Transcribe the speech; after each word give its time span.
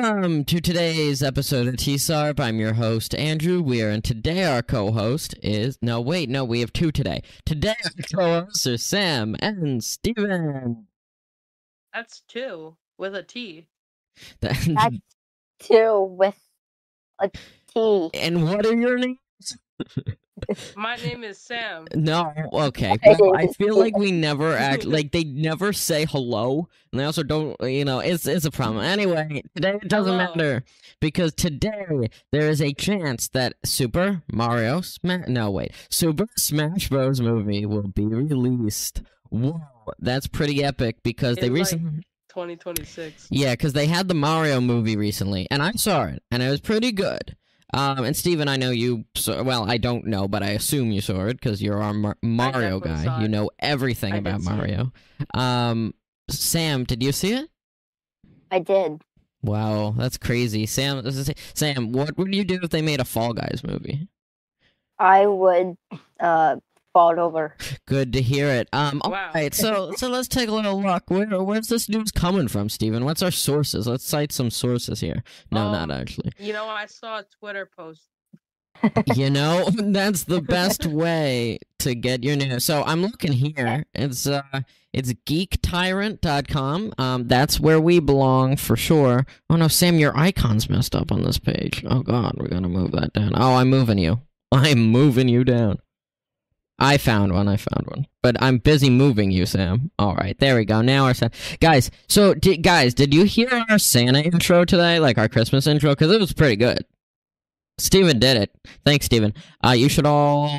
Welcome 0.00 0.44
to 0.44 0.60
today's 0.60 1.22
episode 1.22 1.66
of 1.66 1.76
TSARP. 1.76 2.38
I'm 2.38 2.60
your 2.60 2.74
host, 2.74 3.14
Andrew 3.14 3.62
Weir, 3.62 3.88
and 3.88 4.04
today 4.04 4.44
our 4.44 4.60
co 4.62 4.92
host 4.92 5.34
is. 5.42 5.78
No, 5.80 6.02
wait, 6.02 6.28
no, 6.28 6.44
we 6.44 6.60
have 6.60 6.70
two 6.70 6.92
today. 6.92 7.22
Today 7.46 7.74
our 7.82 7.90
co 8.14 8.40
hosts 8.44 8.66
are 8.66 8.76
Sam 8.76 9.36
and 9.40 9.82
Steven. 9.82 10.86
That's 11.94 12.20
two 12.28 12.76
with 12.98 13.14
a 13.14 13.22
T. 13.22 13.68
That- 14.40 14.58
That's 14.66 14.96
two 15.60 16.02
with 16.02 16.38
a 17.18 17.30
T. 17.30 18.10
and 18.12 18.44
what 18.44 18.66
are 18.66 18.74
your 18.76 18.98
names? 18.98 19.16
My 20.76 20.96
name 20.96 21.24
is 21.24 21.38
Sam. 21.38 21.86
No, 21.94 22.32
okay. 22.52 22.96
Well, 23.18 23.36
I 23.36 23.46
feel 23.48 23.78
like 23.78 23.96
we 23.96 24.12
never 24.12 24.52
act 24.56 24.84
like 24.84 25.12
they 25.12 25.24
never 25.24 25.72
say 25.72 26.04
hello, 26.04 26.68
and 26.92 27.00
they 27.00 27.04
also 27.04 27.22
don't. 27.22 27.56
You 27.62 27.84
know, 27.84 28.00
it's 28.00 28.26
it's 28.26 28.44
a 28.44 28.50
problem. 28.50 28.84
Anyway, 28.84 29.42
today 29.54 29.78
it 29.82 29.88
doesn't 29.88 30.12
Hello. 30.18 30.34
matter 30.34 30.64
because 31.00 31.32
today 31.34 32.08
there 32.32 32.48
is 32.48 32.60
a 32.60 32.72
chance 32.74 33.28
that 33.28 33.54
Super 33.64 34.22
Mario 34.32 34.80
Smash. 34.82 35.28
No, 35.28 35.50
wait, 35.50 35.72
Super 35.90 36.26
Smash 36.36 36.88
Bros. 36.90 37.20
movie 37.20 37.64
will 37.66 37.88
be 37.88 38.06
released. 38.06 39.02
Whoa, 39.30 39.60
that's 39.98 40.26
pretty 40.26 40.62
epic 40.62 41.02
because 41.02 41.36
they 41.36 41.46
In, 41.46 41.52
like, 41.54 41.60
recently. 41.60 42.02
2026. 42.28 43.28
Yeah, 43.30 43.54
because 43.54 43.72
they 43.72 43.86
had 43.86 44.08
the 44.08 44.14
Mario 44.14 44.60
movie 44.60 44.96
recently, 44.96 45.48
and 45.50 45.62
I 45.62 45.72
saw 45.72 46.04
it, 46.04 46.22
and 46.30 46.42
it 46.42 46.50
was 46.50 46.60
pretty 46.60 46.92
good. 46.92 47.34
Um, 47.74 48.04
and 48.04 48.16
Steven, 48.16 48.48
I 48.48 48.56
know 48.56 48.70
you. 48.70 49.04
Saw, 49.14 49.42
well, 49.42 49.68
I 49.68 49.76
don't 49.76 50.06
know, 50.06 50.28
but 50.28 50.42
I 50.42 50.50
assume 50.50 50.92
you 50.92 51.00
saw 51.00 51.26
it 51.26 51.34
because 51.40 51.60
you're 51.60 51.82
our 51.82 51.92
Mar- 51.92 52.16
Mario 52.22 52.78
guy. 52.80 53.20
You 53.20 53.28
know 53.28 53.50
everything 53.58 54.14
I 54.14 54.18
about. 54.18 54.40
Mario. 54.42 54.92
Um, 55.34 55.92
Sam, 56.30 56.84
did 56.84 57.02
you 57.02 57.12
see 57.12 57.32
it? 57.32 57.48
I 58.50 58.60
did. 58.60 59.02
Wow, 59.42 59.94
that's 59.96 60.16
crazy. 60.16 60.66
Sam, 60.66 61.04
is- 61.06 61.30
Sam, 61.54 61.92
what 61.92 62.16
would 62.16 62.34
you 62.34 62.44
do 62.44 62.60
if 62.62 62.70
they 62.70 62.82
made 62.82 63.00
a 63.00 63.04
Fall 63.04 63.32
Guys 63.32 63.62
movie? 63.66 64.08
I 64.98 65.26
would 65.26 65.76
uh 66.20 66.56
fall 66.96 67.20
over. 67.20 67.54
Good 67.86 68.12
to 68.14 68.22
hear 68.22 68.48
it. 68.48 68.68
Um, 68.72 69.02
all 69.04 69.10
Wow. 69.10 69.30
right, 69.34 69.54
so 69.54 69.92
so 69.96 70.08
let's 70.08 70.28
take 70.28 70.48
a 70.48 70.52
little 70.52 70.80
look. 70.82 71.10
Where 71.10 71.26
where's 71.42 71.68
this 71.68 71.88
news 71.90 72.10
coming 72.10 72.48
from, 72.48 72.68
Steven? 72.70 73.04
What's 73.04 73.22
our 73.22 73.30
sources? 73.30 73.86
Let's 73.86 74.04
cite 74.06 74.32
some 74.32 74.50
sources 74.50 75.00
here. 75.00 75.22
No, 75.52 75.70
not 75.72 75.90
Um, 75.90 76.00
actually. 76.00 76.32
You 76.38 76.52
know, 76.54 76.66
I 76.68 76.86
saw 76.86 77.18
a 77.18 77.24
Twitter 77.38 77.68
post. 77.76 78.02
you 79.14 79.28
know 79.38 79.68
that's 79.74 80.24
the 80.24 80.40
best 80.40 80.86
way 80.86 81.58
to 81.78 81.94
get 81.94 82.22
your 82.22 82.36
news 82.36 82.62
so 82.62 82.82
i'm 82.84 83.00
looking 83.00 83.32
here 83.32 83.84
it's 83.94 84.26
uh 84.26 84.42
it's 84.92 85.14
geektyrant.com 85.80 86.92
um 86.98 87.26
that's 87.26 87.58
where 87.58 87.80
we 87.80 87.98
belong 88.00 88.54
for 88.56 88.76
sure 88.76 89.24
oh 89.48 89.56
no 89.56 89.66
sam 89.68 89.98
your 89.98 90.14
icon's 90.18 90.68
messed 90.68 90.94
up 90.94 91.10
on 91.10 91.22
this 91.22 91.38
page 91.38 91.84
oh 91.88 92.02
god 92.02 92.34
we're 92.36 92.48
gonna 92.48 92.68
move 92.68 92.92
that 92.92 93.12
down 93.14 93.32
oh 93.34 93.54
i'm 93.54 93.70
moving 93.70 93.96
you 93.98 94.20
i'm 94.52 94.78
moving 94.78 95.28
you 95.28 95.42
down 95.42 95.78
i 96.78 96.96
found 96.98 97.32
one 97.32 97.48
i 97.48 97.56
found 97.56 97.86
one. 97.86 98.06
But 98.22 98.36
i'm 98.42 98.58
busy 98.58 98.90
moving 98.90 99.30
you 99.30 99.46
sam. 99.46 99.90
All 99.98 100.14
right 100.14 100.38
there 100.38 100.56
we 100.56 100.64
go. 100.64 100.82
Now 100.82 101.04
our 101.06 101.14
Sa- 101.14 101.28
guys 101.60 101.90
so 102.08 102.34
di- 102.34 102.56
guys 102.58 102.94
did 102.94 103.14
you 103.14 103.24
hear 103.24 103.48
our 103.70 103.78
santa 103.78 104.20
intro 104.20 104.64
today? 104.64 104.98
Like 105.00 105.18
our 105.18 105.28
christmas 105.28 105.66
intro? 105.66 105.90
Because 105.92 106.10
it 106.12 106.20
was 106.20 106.32
pretty 106.32 106.56
good. 106.56 106.84
Steven 107.78 108.18
did 108.18 108.38
it. 108.38 108.50
Thanks, 108.86 109.04
Steven. 109.06 109.34
Uh, 109.62 109.72
you 109.72 109.90
should 109.90 110.06
all, 110.06 110.50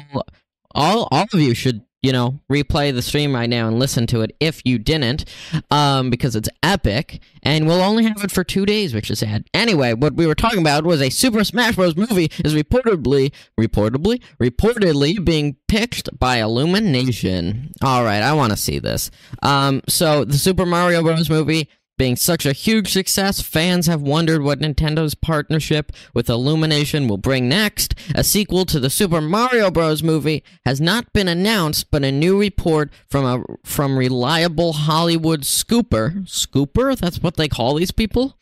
all, 0.76 1.08
all 1.10 1.26
of 1.34 1.40
you 1.40 1.56
should, 1.56 1.82
you 2.08 2.14
know, 2.14 2.40
replay 2.50 2.94
the 2.94 3.02
stream 3.02 3.36
right 3.36 3.50
now 3.50 3.68
and 3.68 3.80
listen 3.80 4.08
to 4.08 4.22
it 4.22 4.34
if 4.40 4.62
you 4.64 4.80
didn't, 4.80 5.26
um, 5.70 6.10
because 6.10 6.38
it's 6.38 6.48
epic, 6.64 7.20
and 7.44 7.68
we'll 7.68 7.82
only 7.82 8.06
have 8.06 8.24
it 8.24 8.32
for 8.32 8.46
two 8.46 8.66
days, 8.66 8.94
which 8.94 9.12
is 9.12 9.20
sad. 9.20 9.44
Anyway, 9.54 9.92
what 9.92 10.14
we 10.14 10.26
were 10.26 10.34
talking 10.34 10.62
about 10.62 10.86
was 10.86 11.02
a 11.02 11.10
Super 11.10 11.44
Smash 11.44 11.76
Bros. 11.76 11.98
movie 11.98 12.32
is 12.46 12.56
reportedly, 12.56 13.34
reportedly, 13.60 14.24
reportedly 14.42 15.22
being 15.26 15.58
pitched 15.68 16.18
by 16.18 16.38
Illumination. 16.38 17.74
All 17.84 18.06
right, 18.06 18.24
I 18.24 18.32
want 18.32 18.54
to 18.54 18.58
see 18.58 18.80
this. 18.80 19.12
Um, 19.44 19.82
so 19.90 20.24
the 20.24 20.38
Super 20.38 20.66
Mario 20.66 21.04
Bros. 21.04 21.30
movie 21.30 21.68
being 21.98 22.16
such 22.16 22.46
a 22.46 22.54
huge 22.54 22.92
success, 22.92 23.42
fans 23.42 23.88
have 23.88 24.02
wondered 24.02 24.42
what 24.42 24.60
Nintendo's 24.60 25.16
partnership 25.16 25.92
with 26.14 26.30
Illumination 26.30 27.08
will 27.08 27.18
bring 27.18 27.50
next. 27.50 27.96
A 28.16 28.24
sequel 28.24 28.66
to 28.66 28.80
the 28.80 28.90
Super 28.90 29.22
Mario 29.22 29.72
Bros. 29.72 30.04
movie 30.04 30.44
has 30.66 30.80
not 30.80 31.12
been 31.14 31.28
announced, 31.28 31.90
but 31.92 32.04
a 32.04 32.12
new 32.12 32.40
report 32.40 32.92
from 33.10 33.26
a 33.26 33.44
from 33.66 33.98
reliable 33.98 34.74
Hollywood 34.74 35.42
scooper, 35.42 36.28
scooper, 36.28 36.98
that's 36.98 37.22
what 37.22 37.38
they 37.38 37.48
call 37.48 37.76
these 37.76 37.92
people, 37.92 38.38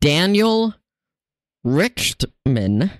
Daniel 0.00 0.74
Richtman 1.66 2.90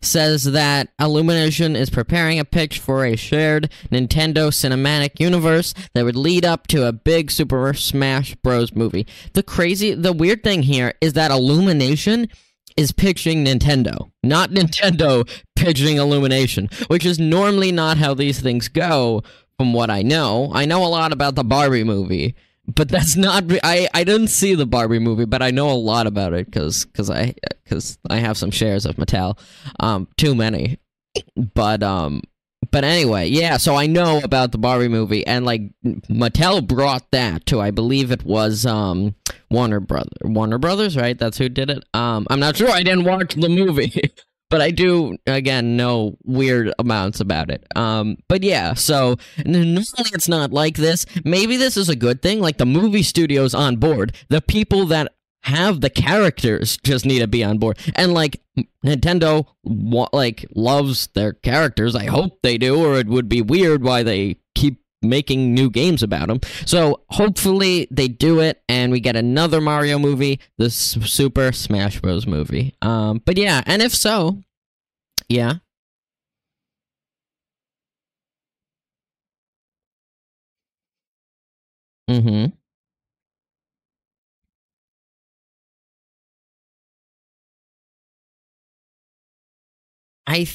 says 0.00 0.44
that 0.44 0.88
Illumination 0.98 1.76
is 1.76 1.90
preparing 1.90 2.38
a 2.38 2.44
pitch 2.44 2.78
for 2.78 3.04
a 3.04 3.16
shared 3.16 3.70
Nintendo 3.90 4.48
cinematic 4.48 5.20
universe 5.20 5.74
that 5.94 6.04
would 6.04 6.16
lead 6.16 6.44
up 6.44 6.66
to 6.68 6.86
a 6.86 6.92
big 6.92 7.30
Super 7.30 7.72
Smash 7.74 8.34
Bros. 8.36 8.74
movie. 8.74 9.06
The 9.32 9.42
crazy, 9.42 9.94
the 9.94 10.12
weird 10.12 10.42
thing 10.42 10.62
here 10.62 10.94
is 11.00 11.14
that 11.14 11.30
Illumination 11.30 12.28
is 12.76 12.92
pitching 12.92 13.44
Nintendo, 13.44 14.10
not 14.22 14.50
Nintendo 14.50 15.28
pitching 15.56 15.96
Illumination, 15.96 16.68
which 16.88 17.06
is 17.06 17.18
normally 17.18 17.72
not 17.72 17.98
how 17.98 18.14
these 18.14 18.40
things 18.40 18.68
go, 18.68 19.22
from 19.56 19.72
what 19.72 19.90
I 19.90 20.02
know. 20.02 20.50
I 20.52 20.64
know 20.64 20.84
a 20.84 20.88
lot 20.88 21.12
about 21.12 21.34
the 21.34 21.44
Barbie 21.44 21.84
movie. 21.84 22.34
But 22.66 22.88
that's 22.88 23.14
not. 23.16 23.44
I 23.62 23.88
I 23.92 24.04
didn't 24.04 24.28
see 24.28 24.54
the 24.54 24.66
Barbie 24.66 24.98
movie, 24.98 25.26
but 25.26 25.42
I 25.42 25.50
know 25.50 25.70
a 25.70 25.74
lot 25.74 26.06
about 26.06 26.32
it 26.32 26.46
because 26.46 26.86
because 26.86 27.10
I 27.10 27.34
because 27.62 27.98
I 28.08 28.18
have 28.18 28.38
some 28.38 28.50
shares 28.50 28.86
of 28.86 28.96
Mattel, 28.96 29.38
um, 29.80 30.08
too 30.16 30.34
many, 30.34 30.78
but 31.36 31.82
um, 31.82 32.22
but 32.70 32.82
anyway, 32.82 33.28
yeah. 33.28 33.58
So 33.58 33.74
I 33.74 33.86
know 33.86 34.20
about 34.24 34.52
the 34.52 34.58
Barbie 34.58 34.88
movie, 34.88 35.26
and 35.26 35.44
like 35.44 35.62
Mattel 35.84 36.66
brought 36.66 37.10
that 37.10 37.44
to, 37.46 37.60
I 37.60 37.70
believe 37.70 38.10
it 38.10 38.24
was 38.24 38.64
um 38.64 39.14
Warner 39.50 39.80
Brother, 39.80 40.10
Warner 40.22 40.58
Brothers, 40.58 40.96
right? 40.96 41.18
That's 41.18 41.38
who 41.38 41.48
did 41.50 41.68
it. 41.70 41.84
Um, 41.92 42.26
I'm 42.30 42.40
not 42.40 42.56
sure. 42.56 42.70
I 42.70 42.82
didn't 42.82 43.04
watch 43.04 43.34
the 43.34 43.48
movie. 43.48 43.92
But 44.50 44.60
I 44.60 44.70
do 44.70 45.16
again 45.26 45.76
know 45.76 46.16
weird 46.24 46.72
amounts 46.78 47.20
about 47.20 47.50
it. 47.50 47.66
Um, 47.74 48.18
but 48.28 48.42
yeah, 48.42 48.74
so 48.74 49.16
normally 49.44 50.10
it's 50.12 50.28
not 50.28 50.52
like 50.52 50.76
this. 50.76 51.06
Maybe 51.24 51.56
this 51.56 51.76
is 51.76 51.88
a 51.88 51.96
good 51.96 52.22
thing. 52.22 52.40
Like 52.40 52.58
the 52.58 52.66
movie 52.66 53.02
studios 53.02 53.54
on 53.54 53.76
board, 53.76 54.14
the 54.28 54.40
people 54.40 54.86
that 54.86 55.14
have 55.44 55.80
the 55.82 55.90
characters 55.90 56.78
just 56.84 57.04
need 57.04 57.18
to 57.18 57.26
be 57.26 57.44
on 57.44 57.58
board. 57.58 57.78
And 57.94 58.14
like 58.14 58.40
Nintendo, 58.84 59.46
like 59.64 60.46
loves 60.54 61.08
their 61.08 61.34
characters. 61.34 61.94
I 61.94 62.06
hope 62.06 62.40
they 62.42 62.56
do, 62.56 62.82
or 62.82 62.98
it 62.98 63.08
would 63.08 63.28
be 63.28 63.42
weird 63.42 63.82
why 63.82 64.02
they 64.02 64.38
making 65.08 65.54
new 65.54 65.70
games 65.70 66.02
about 66.02 66.28
them. 66.28 66.40
So 66.66 67.02
hopefully 67.10 67.88
they 67.90 68.08
do 68.08 68.40
it, 68.40 68.62
and 68.68 68.92
we 68.92 69.00
get 69.00 69.16
another 69.16 69.60
Mario 69.60 69.98
movie, 69.98 70.40
the 70.58 70.70
Super 70.70 71.52
Smash 71.52 72.00
Bros. 72.00 72.26
movie. 72.26 72.74
Um, 72.82 73.22
but 73.24 73.36
yeah, 73.36 73.62
and 73.66 73.82
if 73.82 73.94
so, 73.94 74.42
yeah. 75.28 75.54
Mm-hmm. 82.08 82.54
I 90.26 90.46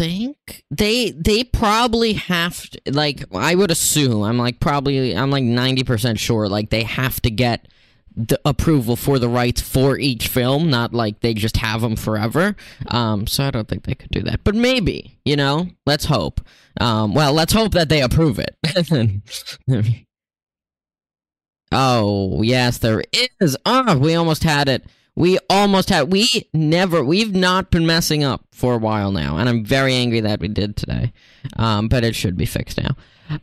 think 0.00 0.64
they 0.70 1.10
they 1.10 1.44
probably 1.44 2.14
have 2.14 2.70
to, 2.70 2.80
like 2.90 3.22
I 3.34 3.54
would 3.54 3.70
assume 3.70 4.22
I'm 4.22 4.38
like 4.38 4.58
probably 4.58 5.14
I'm 5.14 5.30
like 5.30 5.44
90% 5.44 6.18
sure 6.18 6.48
like 6.48 6.70
they 6.70 6.84
have 6.84 7.20
to 7.20 7.30
get 7.30 7.68
the 8.16 8.40
approval 8.46 8.96
for 8.96 9.18
the 9.18 9.28
rights 9.28 9.60
for 9.60 9.98
each 9.98 10.28
film 10.28 10.70
not 10.70 10.94
like 10.94 11.20
they 11.20 11.34
just 11.34 11.58
have 11.58 11.82
them 11.82 11.96
forever. 11.96 12.56
Um 12.88 13.26
so 13.26 13.44
I 13.44 13.50
don't 13.50 13.68
think 13.68 13.84
they 13.84 13.94
could 13.94 14.10
do 14.10 14.22
that. 14.22 14.42
But 14.42 14.54
maybe 14.54 15.18
you 15.26 15.36
know? 15.36 15.68
Let's 15.84 16.06
hope. 16.06 16.40
Um 16.80 17.12
well 17.12 17.34
let's 17.34 17.52
hope 17.52 17.72
that 17.72 17.90
they 17.90 18.00
approve 18.00 18.38
it. 18.38 18.56
Oh 21.72 22.42
yes 22.42 22.78
there 22.78 23.04
is. 23.40 23.56
Oh 23.64 23.98
we 23.98 24.14
almost 24.14 24.42
had 24.44 24.68
it 24.68 24.82
we 25.16 25.38
almost 25.48 25.88
had. 25.90 26.12
We 26.12 26.48
never. 26.52 27.04
We've 27.04 27.34
not 27.34 27.70
been 27.70 27.86
messing 27.86 28.24
up 28.24 28.44
for 28.52 28.74
a 28.74 28.78
while 28.78 29.12
now, 29.12 29.36
and 29.36 29.48
I'm 29.48 29.64
very 29.64 29.94
angry 29.94 30.20
that 30.20 30.40
we 30.40 30.48
did 30.48 30.76
today. 30.76 31.12
Um, 31.56 31.88
but 31.88 32.04
it 32.04 32.14
should 32.14 32.36
be 32.36 32.46
fixed 32.46 32.78
now. 32.78 32.96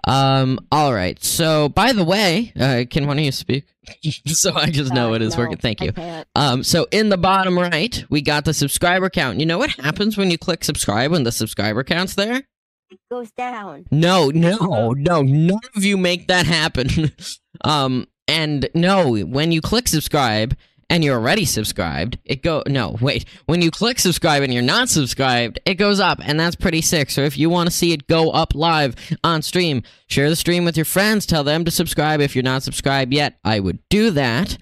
Um. 0.08 0.60
All 0.72 0.94
right. 0.94 1.22
So, 1.24 1.70
by 1.70 1.94
the 1.94 2.04
way, 2.04 2.52
uh, 2.60 2.84
can 2.90 3.08
one 3.08 3.20
of 3.20 3.26
you 3.26 3.32
speak? 3.32 3.66
so 4.28 4.54
I 4.56 4.70
just 4.70 4.94
know 4.94 5.12
Uh, 5.12 5.16
it 5.16 5.22
is 5.22 5.36
no, 5.36 5.44
working. 5.44 5.58
Thank 5.58 5.82
you. 5.82 5.94
Um, 6.36 6.64
so 6.64 6.88
in 6.92 7.10
the 7.10 7.18
bottom 7.18 7.58
right, 7.58 8.04
we 8.10 8.22
got 8.22 8.46
the 8.46 8.54
subscriber 8.54 9.10
count. 9.10 9.40
You 9.40 9.46
know 9.46 9.58
what 9.58 9.72
happens 9.72 10.18
when 10.18 10.30
you 10.30 10.38
click 10.38 10.64
subscribe 10.64 11.12
when 11.12 11.24
the 11.24 11.32
subscriber 11.32 11.84
count's 11.84 12.16
there? 12.16 12.44
It 12.90 13.00
goes 13.12 13.32
down. 13.32 13.86
No, 13.92 14.30
no, 14.30 14.92
no, 14.92 15.22
none 15.22 15.60
of 15.76 15.84
you 15.84 15.98
make 15.98 16.28
that 16.28 16.46
happen. 16.46 17.12
um, 17.64 18.08
and 18.28 18.70
no, 18.74 19.18
when 19.20 19.52
you 19.52 19.62
click 19.62 19.88
subscribe 19.88 20.56
and 20.90 21.04
you're 21.04 21.18
already 21.18 21.46
subscribed, 21.46 22.18
it 22.24 22.42
go 22.42 22.64
no, 22.68 22.98
wait. 23.02 23.26
When 23.46 23.62
you 23.62 23.72
click 23.72 24.00
subscribe 24.00 24.44
and 24.44 24.54
you're 24.54 24.64
not 24.64 24.90
subscribed, 24.90 25.60
it 25.66 25.76
goes 25.76 26.00
up 26.00 26.20
and 26.22 26.40
that's 26.40 26.56
pretty 26.56 26.82
sick. 26.82 27.10
So 27.10 27.22
if 27.22 27.38
you 27.38 27.50
want 27.50 27.70
to 27.70 27.76
see 27.76 27.92
it 27.94 28.08
go 28.08 28.32
up 28.32 28.56
live 28.56 28.96
on 29.24 29.42
stream, 29.42 29.84
share 30.08 30.30
the 30.30 30.36
stream 30.36 30.66
with 30.66 30.78
your 30.78 30.86
friends, 30.86 31.26
tell 31.26 31.44
them 31.44 31.66
to 31.66 31.72
subscribe 31.72 32.22
if 32.22 32.36
you're 32.36 32.44
not 32.44 32.64
subscribed 32.64 33.14
yet. 33.14 33.38
I 33.44 33.60
would 33.60 33.80
do 33.90 34.12
that. 34.12 34.58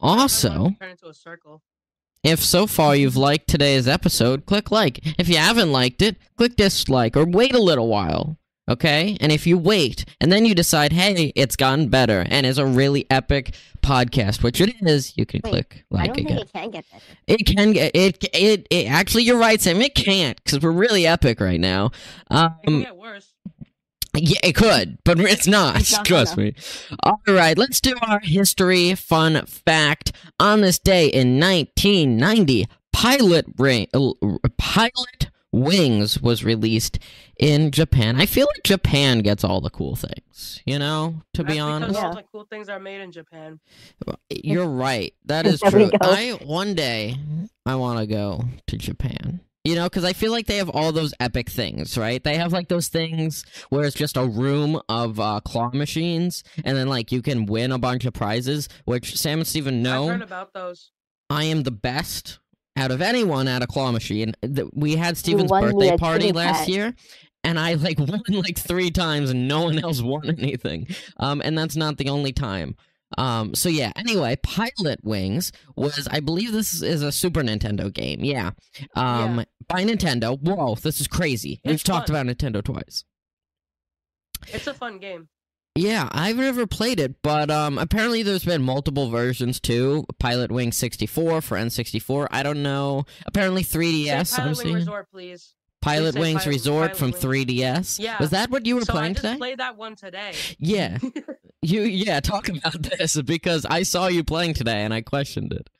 Also, 0.00 0.74
turn 0.80 0.90
into 0.90 1.08
a 1.08 1.14
circle. 1.14 1.62
if 2.22 2.40
so 2.40 2.66
far 2.66 2.94
you've 2.94 3.16
liked 3.16 3.48
today's 3.48 3.88
episode, 3.88 4.44
click 4.44 4.70
like. 4.70 5.00
If 5.18 5.28
you 5.28 5.36
haven't 5.38 5.72
liked 5.72 6.02
it, 6.02 6.16
click 6.36 6.56
dislike 6.56 7.16
or 7.16 7.24
wait 7.24 7.54
a 7.54 7.62
little 7.62 7.88
while. 7.88 8.36
Okay? 8.70 9.16
And 9.20 9.32
if 9.32 9.46
you 9.46 9.58
wait 9.58 10.04
and 10.20 10.30
then 10.32 10.46
you 10.46 10.54
decide, 10.54 10.92
hey, 10.92 11.32
it's 11.34 11.56
gotten 11.56 11.88
better 11.88 12.24
and 12.30 12.46
is 12.46 12.56
a 12.56 12.64
really 12.64 13.04
epic 13.10 13.54
podcast, 13.82 14.42
which 14.42 14.60
it 14.60 14.74
is, 14.82 15.16
you 15.18 15.26
can 15.26 15.40
Wait, 15.44 15.50
click 15.50 15.84
I 15.92 15.96
like 15.96 16.14
don't 16.14 16.18
again. 16.20 16.36
think 16.46 16.46
it 16.46 16.52
can 16.52 16.70
get 16.70 16.84
better. 16.92 17.04
It 17.26 17.44
can 17.46 17.72
get 17.72 17.90
it, 17.96 18.24
it 18.32 18.66
it 18.70 18.86
actually 18.90 19.24
you're 19.24 19.38
right, 19.38 19.60
Sam. 19.60 19.80
It 19.82 19.94
can't 19.94 20.42
because 20.42 20.60
we're 20.60 20.70
really 20.70 21.06
epic 21.06 21.40
right 21.40 21.60
now. 21.60 21.86
It 22.30 22.52
can 22.64 22.74
Um, 22.74 22.82
get 22.82 22.96
worse. 22.96 23.26
yeah, 24.16 24.38
it 24.42 24.54
could, 24.54 24.98
but 25.04 25.18
it's 25.20 25.46
not. 25.46 25.80
It's 25.80 25.92
not 25.92 26.04
trust 26.04 26.36
gonna. 26.36 26.48
me. 26.48 26.54
All 27.04 27.20
right, 27.28 27.56
let's 27.58 27.80
do 27.80 27.94
our 28.02 28.20
history 28.20 28.94
fun 28.94 29.44
fact. 29.46 30.12
On 30.38 30.60
this 30.60 30.78
day 30.78 31.06
in 31.08 31.38
1990, 31.40 32.66
Pilot 32.92 33.46
Ring, 33.58 33.86
uh, 33.94 34.10
Pilot 34.58 35.19
Wings 35.52 36.20
was 36.20 36.44
released 36.44 36.98
in 37.38 37.70
Japan. 37.70 38.20
I 38.20 38.26
feel 38.26 38.46
like 38.54 38.62
Japan 38.62 39.20
gets 39.20 39.42
all 39.42 39.60
the 39.60 39.70
cool 39.70 39.96
things. 39.96 40.62
You 40.64 40.78
know, 40.78 41.22
to 41.34 41.44
be 41.44 41.58
honest. 41.58 41.90
because 41.90 42.04
all 42.04 42.14
the 42.14 42.24
cool 42.32 42.44
things 42.44 42.68
are 42.68 42.80
made 42.80 43.00
in 43.00 43.12
Japan. 43.12 43.60
You're 44.30 44.68
right. 44.68 45.12
That 45.24 45.46
is 45.46 45.60
true. 45.60 45.90
I 46.00 46.38
one 46.44 46.74
day 46.74 47.16
I 47.66 47.74
want 47.74 47.98
to 47.98 48.06
go 48.06 48.44
to 48.68 48.76
Japan. 48.76 49.40
You 49.62 49.74
know, 49.74 49.84
because 49.84 50.04
I 50.04 50.14
feel 50.14 50.32
like 50.32 50.46
they 50.46 50.56
have 50.56 50.70
all 50.70 50.90
those 50.90 51.12
epic 51.20 51.50
things, 51.50 51.98
right? 51.98 52.24
They 52.24 52.38
have 52.38 52.50
like 52.50 52.68
those 52.68 52.88
things 52.88 53.44
where 53.68 53.84
it's 53.84 53.94
just 53.94 54.16
a 54.16 54.24
room 54.24 54.80
of 54.88 55.20
uh, 55.20 55.40
claw 55.40 55.70
machines, 55.74 56.42
and 56.64 56.78
then 56.78 56.88
like 56.88 57.12
you 57.12 57.20
can 57.20 57.44
win 57.44 57.70
a 57.70 57.78
bunch 57.78 58.06
of 58.06 58.14
prizes. 58.14 58.70
Which 58.86 59.18
Sam 59.18 59.40
and 59.40 59.46
Steven 59.46 59.86
I've 59.86 60.08
heard 60.08 60.18
know 60.20 60.24
about 60.24 60.54
those. 60.54 60.92
I 61.28 61.44
am 61.44 61.64
the 61.64 61.70
best 61.70 62.38
out 62.80 62.90
of 62.90 63.02
anyone 63.02 63.46
at 63.46 63.62
a 63.62 63.66
claw 63.66 63.92
machine. 63.92 64.34
We 64.72 64.96
had 64.96 65.16
Steven's 65.16 65.50
birthday 65.50 65.96
party 65.96 66.32
last 66.32 66.68
year, 66.68 66.94
and 67.44 67.58
I 67.58 67.74
like 67.74 67.98
won 68.00 68.22
like 68.28 68.58
three 68.58 68.90
times, 68.90 69.30
and 69.30 69.46
no 69.46 69.64
one 69.64 69.78
else 69.78 70.00
won 70.02 70.28
anything. 70.30 70.88
Um, 71.18 71.40
and 71.44 71.56
that's 71.56 71.76
not 71.76 71.98
the 71.98 72.08
only 72.08 72.32
time. 72.32 72.76
Um, 73.18 73.54
so 73.54 73.68
yeah. 73.68 73.92
Anyway, 73.96 74.36
Pilot 74.42 75.00
Wings 75.02 75.52
was, 75.76 76.08
I 76.10 76.20
believe, 76.20 76.52
this 76.52 76.80
is, 76.82 77.02
a 77.02 77.10
Super 77.12 77.42
Nintendo 77.42 77.92
game. 77.92 78.20
Yeah. 78.22 78.50
Um, 78.94 79.38
Yeah. 79.38 79.44
by 79.68 79.84
Nintendo. 79.84 80.40
Whoa, 80.40 80.76
this 80.76 81.00
is 81.00 81.08
crazy. 81.08 81.60
We've 81.64 81.74
It's 81.74 81.82
talked 81.82 82.08
about 82.08 82.26
Nintendo 82.26 82.62
twice. 82.62 83.04
It's 84.48 84.66
a 84.66 84.74
fun 84.74 84.98
game. 84.98 85.28
Yeah, 85.76 86.08
I've 86.12 86.36
never 86.36 86.66
played 86.66 86.98
it, 86.98 87.14
but 87.22 87.50
um, 87.50 87.78
apparently 87.78 88.22
there's 88.22 88.44
been 88.44 88.62
multiple 88.62 89.08
versions 89.08 89.60
too. 89.60 90.04
Pilot 90.18 90.50
Wing 90.50 90.72
64 90.72 91.40
for 91.40 91.56
N64. 91.56 92.26
I 92.30 92.42
don't 92.42 92.62
know. 92.62 93.04
Apparently 93.26 93.62
3DS. 93.62 94.26
Say 94.26 94.42
Pilot 94.42 94.64
Wing 94.64 94.74
Resort, 94.74 95.10
please. 95.10 95.54
Pilot 95.80 96.14
say 96.14 96.20
Wings 96.20 96.42
Pilot- 96.42 96.52
Resort 96.52 96.82
Pilot 96.92 96.96
from 96.96 97.10
Wing. 97.30 97.46
3DS. 97.46 98.00
Yeah. 98.00 98.16
Was 98.20 98.30
that 98.30 98.50
what 98.50 98.66
you 98.66 98.74
were 98.74 98.82
so 98.82 98.92
I 98.94 98.96
playing 98.96 99.14
just 99.14 99.24
today? 99.24 99.36
played 99.38 99.58
that 99.60 99.76
one 99.76 99.94
today. 99.96 100.32
Yeah. 100.58 100.98
you 101.62 101.82
yeah, 101.82 102.20
talk 102.20 102.48
about 102.48 102.82
this 102.98 103.20
because 103.22 103.64
I 103.64 103.84
saw 103.84 104.08
you 104.08 104.24
playing 104.24 104.54
today 104.54 104.82
and 104.82 104.92
I 104.92 105.02
questioned 105.02 105.52
it. 105.52 105.70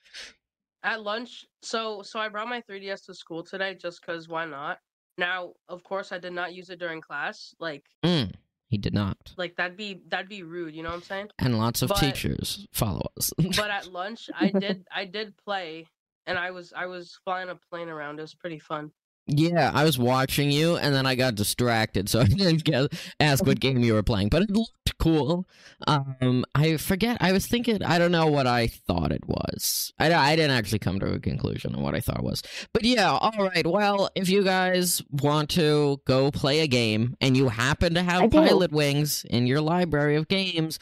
At 0.82 1.02
lunch, 1.02 1.44
so 1.60 2.00
so 2.02 2.19
I 2.20 2.28
brought 2.31 2.48
my 2.48 2.62
3DS 2.62 3.04
to 3.06 3.14
school 3.14 3.42
today 3.42 3.75
just 3.75 4.00
because 4.00 4.28
why 4.28 4.46
not? 4.46 4.78
Now, 5.19 5.52
of 5.69 5.84
course, 5.84 6.10
I 6.12 6.19
did 6.19 6.32
not 6.32 6.54
use 6.54 6.70
it 6.70 6.78
during 6.78 7.02
class. 7.02 7.54
Like 7.60 7.84
Mm, 8.02 8.32
he 8.70 8.78
did 8.78 8.94
not. 8.94 9.17
like 9.37 9.56
that'd 9.56 9.76
be 9.76 10.00
that'd 10.08 10.28
be 10.28 10.43
rude. 10.43 10.75
You 10.75 10.82
know 10.82 10.88
what 10.90 10.96
I'm 10.96 11.02
saying? 11.02 11.28
And 11.38 11.58
lots 11.58 11.82
of 11.82 11.88
But- 11.90 11.99
teachers 11.99 12.67
follow 12.72 13.11
us. 13.19 13.32
But 13.56 13.70
at 13.70 13.93
lunch, 13.93 14.31
I 14.38 14.49
did 14.49 14.87
I 14.94 15.05
did 15.05 15.37
play, 15.37 15.87
and 16.26 16.38
I 16.38 16.50
was 16.52 16.72
I 16.75 16.87
was 16.87 17.19
flying 17.25 17.49
a 17.50 17.56
plane 17.70 17.88
around. 17.88 18.19
It 18.19 18.22
was 18.22 18.34
pretty 18.34 18.58
fun. 18.58 18.93
Yeah, 19.26 19.70
I 19.72 19.84
was 19.84 19.96
watching 19.99 20.50
you, 20.50 20.76
and 20.76 20.93
then 20.94 21.06
I 21.06 21.14
got 21.14 21.34
distracted, 21.37 22.08
so 22.08 22.20
I 22.20 22.25
didn't 22.25 22.64
get, 22.64 22.90
ask 23.20 23.44
what 23.46 23.61
game 23.67 23.78
you 23.78 23.93
were 23.94 24.02
playing. 24.02 24.28
But 24.28 24.43
it 24.43 24.50
looked 24.50 24.80
cool. 25.00 25.49
Um, 25.87 26.44
I 26.55 26.76
forget. 26.76 27.17
I 27.20 27.32
was 27.32 27.47
thinking. 27.47 27.82
I 27.82 27.99
don't 27.99 28.12
know 28.12 28.26
what 28.26 28.47
I 28.47 28.69
thought 28.69 29.12
it 29.12 29.26
was. 29.26 29.93
I, 29.99 30.12
I 30.12 30.37
didn't 30.37 30.56
actually 30.56 30.79
come 30.79 31.00
to 31.00 31.06
a 31.06 31.19
conclusion 31.19 31.75
on 31.75 31.82
what 31.82 31.94
I 31.94 32.00
thought 32.00 32.19
it 32.19 32.25
was. 32.25 32.43
But 32.73 32.85
yeah, 32.85 33.11
all 33.11 33.32
right. 33.38 33.67
Well, 33.67 34.11
if 34.14 34.29
you 34.29 34.44
guys 34.44 35.02
want 35.11 35.50
to 35.50 36.00
go 36.06 36.31
play 36.31 36.61
a 36.61 36.67
game, 36.67 37.17
and 37.20 37.37
you 37.37 37.49
happen 37.49 37.94
to 37.94 38.02
have. 38.02 38.31
Pilot 38.31 38.73
Wings 38.73 39.25
in 39.29 39.47
your 39.47 39.61
library 39.61 40.17
of 40.17 40.29
games. 40.29 40.79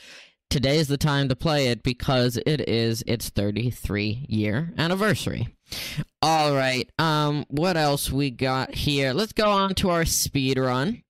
Today's 0.51 0.89
the 0.89 0.97
time 0.97 1.29
to 1.29 1.37
play 1.37 1.69
it 1.69 1.83
because 1.83 2.39
it 2.47 2.69
is 2.69 3.05
its 3.07 3.29
33 3.29 4.27
year 4.29 4.73
anniversary. 4.79 5.49
All 6.23 6.55
right. 6.55 6.89
Um, 6.99 7.45
what 7.49 7.77
else 7.77 8.11
we 8.11 8.31
got 8.31 8.75
here? 8.75 9.13
Let's 9.13 9.33
go 9.33 9.51
on 9.51 9.75
to 9.77 9.91
our 9.91 10.05
speed 10.05 10.59
run. 10.59 11.03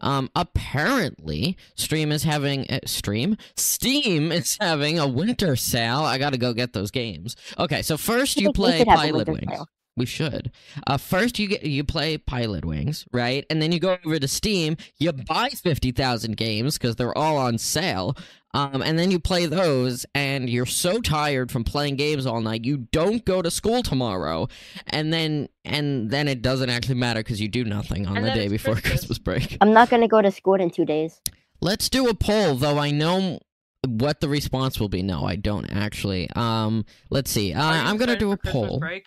Um, 0.00 0.30
apparently, 0.36 1.56
Stream 1.76 2.12
is 2.12 2.22
having 2.24 2.68
uh, 2.70 2.80
Stream 2.86 3.36
Steam 3.56 4.32
is 4.32 4.56
having 4.60 4.98
a 4.98 5.06
winter 5.06 5.56
sale. 5.56 6.00
I 6.00 6.18
gotta 6.18 6.38
go 6.38 6.52
get 6.52 6.72
those 6.72 6.90
games. 6.90 7.36
Okay, 7.58 7.82
so 7.82 7.96
first 7.96 8.36
you 8.36 8.52
play 8.52 8.78
should 8.78 8.88
have 8.88 8.98
a 8.98 9.02
Pilot 9.02 9.28
Wings. 9.28 9.50
sale. 9.50 9.68
We 9.96 10.06
should. 10.06 10.50
Uh, 10.88 10.96
first 10.96 11.38
you 11.38 11.46
get 11.46 11.62
you 11.62 11.84
play 11.84 12.18
Pilot 12.18 12.64
Wings, 12.64 13.06
right? 13.12 13.46
And 13.48 13.62
then 13.62 13.70
you 13.70 13.78
go 13.78 13.96
over 14.04 14.18
to 14.18 14.28
Steam. 14.28 14.76
You 14.98 15.12
buy 15.12 15.50
fifty 15.50 15.92
thousand 15.92 16.36
games 16.36 16.76
because 16.76 16.96
they're 16.96 17.16
all 17.16 17.36
on 17.36 17.58
sale. 17.58 18.16
Um, 18.54 18.82
and 18.82 18.98
then 18.98 19.10
you 19.10 19.18
play 19.18 19.46
those, 19.46 20.06
and 20.14 20.48
you're 20.48 20.64
so 20.64 21.00
tired 21.00 21.50
from 21.52 21.64
playing 21.64 21.96
games 21.96 22.24
all 22.24 22.40
night, 22.40 22.64
you 22.64 22.86
don't 22.92 23.24
go 23.24 23.42
to 23.42 23.50
school 23.50 23.82
tomorrow, 23.82 24.48
and 24.86 25.12
then 25.12 25.48
and 25.64 26.10
then 26.10 26.28
it 26.28 26.40
doesn't 26.40 26.70
actually 26.70 26.94
matter 26.94 27.20
because 27.20 27.40
you 27.40 27.48
do 27.48 27.64
nothing 27.64 28.06
on 28.06 28.16
And 28.16 28.26
the 28.26 28.30
day 28.30 28.48
before 28.48 28.74
Christmas. 28.76 29.00
Christmas 29.00 29.18
break. 29.18 29.58
I'm 29.60 29.72
not 29.72 29.90
gonna 29.90 30.08
go 30.08 30.22
to 30.22 30.30
school 30.30 30.54
in 30.54 30.70
two 30.70 30.84
days. 30.86 31.20
Let's 31.60 31.88
do 31.88 32.08
a 32.08 32.14
poll, 32.14 32.54
though. 32.54 32.78
I 32.78 32.90
know 32.92 33.40
what 33.86 34.20
the 34.20 34.28
response 34.28 34.78
will 34.80 34.88
be. 34.88 35.02
No, 35.02 35.24
I 35.24 35.36
don't 35.36 35.66
actually. 35.70 36.30
Um, 36.36 36.84
let's 37.10 37.30
see. 37.30 37.52
Uh, 37.52 37.62
I'm 37.62 37.96
gonna 37.96 38.16
do 38.16 38.32
a 38.32 38.36
poll. 38.36 38.78
break? 38.78 39.06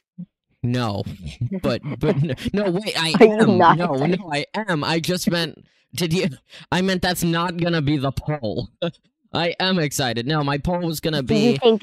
No, 0.64 1.04
but 1.62 1.82
but 2.00 2.18
no, 2.22 2.34
no, 2.54 2.72
wait, 2.72 2.94
I 3.00 3.16
Are 3.22 3.42
am. 3.42 3.58
not 3.58 3.78
No, 3.78 3.94
excited? 3.94 4.20
no, 4.20 4.34
I 4.34 4.46
am. 4.56 4.84
I 4.84 5.00
just 5.00 5.30
meant. 5.32 5.66
Did 5.96 6.12
you? 6.14 6.28
I 6.72 6.82
meant 6.82 7.02
that's 7.02 7.24
not 7.24 7.58
gonna 7.58 7.82
be 7.82 7.98
the 7.98 8.12
poll. 8.12 8.70
I 9.34 9.56
am 9.60 9.80
excited. 9.80 10.26
No, 10.28 10.44
my 10.44 10.58
poll 10.58 10.80
was 10.80 11.00
gonna 11.00 11.24
be. 11.24 11.36
Do 11.36 11.42
you 11.42 11.58
think 11.58 11.82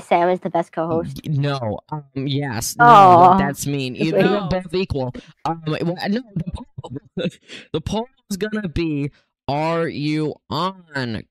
Sam 0.00 0.28
is 0.28 0.40
the 0.40 0.50
best 0.50 0.72
co-host? 0.72 1.20
no. 1.26 1.80
Um, 1.90 2.04
yes, 2.14 2.76
no, 2.76 2.84
Aw. 2.84 3.38
that's 3.38 3.66
mean. 3.66 3.94
You, 3.94 4.12
Wait. 4.14 4.20
you're 4.24 4.40
No. 4.40 4.48
both 4.48 4.72
equal. 4.74 5.12
Um, 5.44 5.62
well, 5.66 5.80
no, 6.08 6.22
the 6.34 6.44
poll, 6.54 6.92
the 7.72 7.80
poll 7.80 8.08
is 8.30 8.36
gonna 8.36 8.68
be: 8.68 9.10
Are 9.48 9.88
you 9.88 10.34
on 10.50 11.24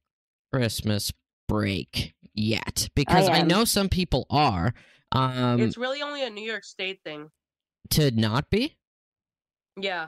Christmas 0.52 1.12
break 1.48 2.14
yet? 2.34 2.90
Because 2.96 3.30
I, 3.30 3.38
am. 3.40 3.48
know 3.48 3.64
some 3.66 3.90
people 3.90 4.26
are. 4.30 4.74
Um, 5.12 5.62
it's 5.62 5.78
really 5.78 6.02
only 6.02 6.24
a 6.24 6.30
New 6.30 6.44
York 6.44 6.66
State 6.66 7.00
thing. 7.06 7.30
to 7.92 8.12
not 8.12 8.50
be. 8.50 8.76
Yeah. 9.80 10.08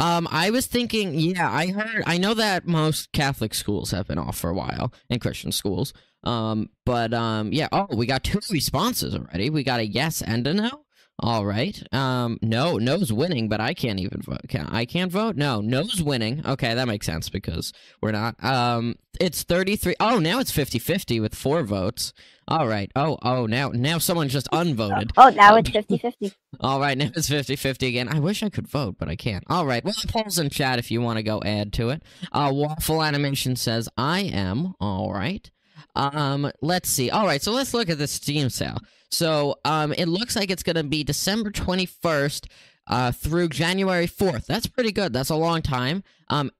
Um, 0.00 0.28
I 0.30 0.50
was 0.50 0.66
thinking, 0.66 1.14
yeah, 1.14 1.50
I 1.50 1.68
heard, 1.68 2.04
I 2.06 2.18
know 2.18 2.34
that 2.34 2.66
most 2.66 3.12
Catholic 3.12 3.54
schools 3.54 3.90
have 3.90 4.06
been 4.06 4.18
off 4.18 4.36
for 4.38 4.50
a 4.50 4.54
while, 4.54 4.92
and 5.10 5.20
Christian 5.20 5.52
schools. 5.52 5.92
Um, 6.24 6.70
but 6.84 7.14
um, 7.14 7.52
yeah. 7.52 7.68
Oh, 7.72 7.86
we 7.94 8.06
got 8.06 8.24
two 8.24 8.40
responses 8.50 9.14
already. 9.14 9.50
We 9.50 9.62
got 9.62 9.80
a 9.80 9.86
yes 9.86 10.20
and 10.22 10.46
a 10.46 10.54
no. 10.54 10.84
All 11.20 11.44
right. 11.44 11.82
Um, 11.92 12.38
no, 12.42 12.78
no's 12.78 13.12
winning, 13.12 13.48
but 13.48 13.60
I 13.60 13.74
can't 13.74 13.98
even 13.98 14.22
vote. 14.22 14.42
Can 14.48 14.66
I 14.66 14.84
can't 14.84 15.10
vote? 15.10 15.34
No, 15.34 15.60
no's 15.60 16.00
winning. 16.00 16.46
Okay, 16.46 16.74
that 16.74 16.86
makes 16.86 17.06
sense 17.06 17.28
because 17.28 17.72
we're 18.00 18.12
not. 18.12 18.42
Um, 18.42 18.94
it's 19.20 19.42
33. 19.42 19.96
Oh, 19.98 20.20
now 20.20 20.38
it's 20.38 20.52
50-50 20.52 21.20
with 21.20 21.34
four 21.34 21.64
votes. 21.64 22.12
All 22.46 22.68
right. 22.68 22.90
Oh, 22.94 23.18
oh, 23.22 23.46
now 23.46 23.70
now 23.70 23.98
someone 23.98 24.28
just 24.28 24.48
unvoted. 24.52 25.10
Oh, 25.16 25.30
now 25.30 25.56
it's 25.56 25.70
50-50. 25.70 26.34
All 26.60 26.78
right, 26.80 26.96
now 26.96 27.10
it's 27.14 27.28
50 27.28 27.56
50 27.56 27.86
again. 27.88 28.08
I 28.08 28.20
wish 28.20 28.42
I 28.44 28.48
could 28.48 28.68
vote, 28.68 28.94
but 28.98 29.08
I 29.08 29.16
can't. 29.16 29.44
All 29.48 29.66
right, 29.66 29.84
well, 29.84 29.94
the 30.00 30.08
poll's 30.08 30.38
in 30.38 30.50
chat 30.50 30.78
if 30.78 30.90
you 30.90 31.02
want 31.02 31.16
to 31.18 31.22
go 31.24 31.42
add 31.44 31.72
to 31.74 31.90
it. 31.90 32.02
Uh, 32.32 32.50
Waffle 32.54 33.02
Animation 33.02 33.56
says, 33.56 33.88
I 33.98 34.20
am. 34.20 34.74
All 34.80 35.12
right. 35.12 35.50
Um, 35.98 36.50
let's 36.62 36.88
see. 36.88 37.10
All 37.10 37.26
right, 37.26 37.42
so 37.42 37.52
let's 37.52 37.74
look 37.74 37.90
at 37.90 37.98
the 37.98 38.06
Steam 38.06 38.48
sale. 38.48 38.78
So, 39.10 39.56
um, 39.64 39.92
it 39.92 40.06
looks 40.06 40.36
like 40.36 40.50
it's 40.50 40.62
going 40.62 40.76
to 40.76 40.84
be 40.84 41.02
December 41.02 41.50
21st 41.50 42.46
uh, 42.86 43.12
through 43.12 43.48
January 43.48 44.06
4th. 44.06 44.46
That's 44.46 44.66
pretty 44.66 44.92
good. 44.92 45.12
That's 45.12 45.30
a 45.30 45.36
long 45.36 45.60
time. 45.60 46.04
Um, 46.28 46.50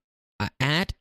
at 0.60 0.92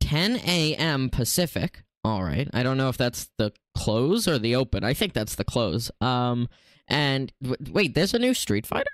10 0.00 0.36
a.m. 0.46 1.10
Pacific. 1.10 1.82
All 2.04 2.22
right. 2.22 2.48
I 2.52 2.62
don't 2.62 2.76
know 2.76 2.88
if 2.88 2.96
that's 2.96 3.28
the 3.38 3.52
close 3.76 4.26
or 4.26 4.38
the 4.38 4.56
open. 4.56 4.84
I 4.84 4.94
think 4.94 5.12
that's 5.12 5.36
the 5.36 5.44
close. 5.44 5.90
Um, 6.00 6.48
and 6.88 7.32
w- 7.42 7.72
wait, 7.72 7.94
there's 7.94 8.14
a 8.14 8.18
new 8.18 8.34
Street 8.34 8.66
Fighter. 8.66 8.90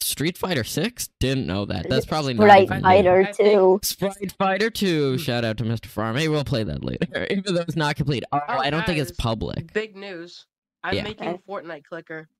Street 0.00 0.38
Fighter 0.38 0.64
Six. 0.64 1.08
Didn't 1.20 1.46
know 1.46 1.64
that. 1.66 1.88
That's 1.88 2.06
probably 2.06 2.34
not 2.34 2.44
Sprite 2.44 2.62
even. 2.64 2.82
Fighter 2.82 3.20
I 3.20 3.32
think- 3.32 3.52
2. 3.52 3.80
Sprite 3.82 4.32
Fighter 4.38 4.70
2. 4.70 5.18
Shout 5.18 5.44
out 5.44 5.58
to 5.58 5.64
Mr. 5.64 5.86
Farm. 5.86 6.14
Maybe 6.16 6.28
we'll 6.28 6.44
play 6.44 6.62
that 6.64 6.82
later, 6.84 7.26
even 7.30 7.54
though 7.54 7.60
it's 7.62 7.76
not 7.76 7.96
complete. 7.96 8.24
Oh, 8.32 8.38
Oh, 8.48 8.58
I 8.58 8.70
don't 8.70 8.86
think 8.86 8.98
it's 8.98 9.12
public. 9.12 9.72
Big 9.72 9.96
news. 9.96 10.46
I'm 10.84 10.94
Yeah. 10.94 11.02
making 11.02 11.28
Okay. 11.28 11.42
Fortnite 11.48 11.84
clicker. 11.84 12.28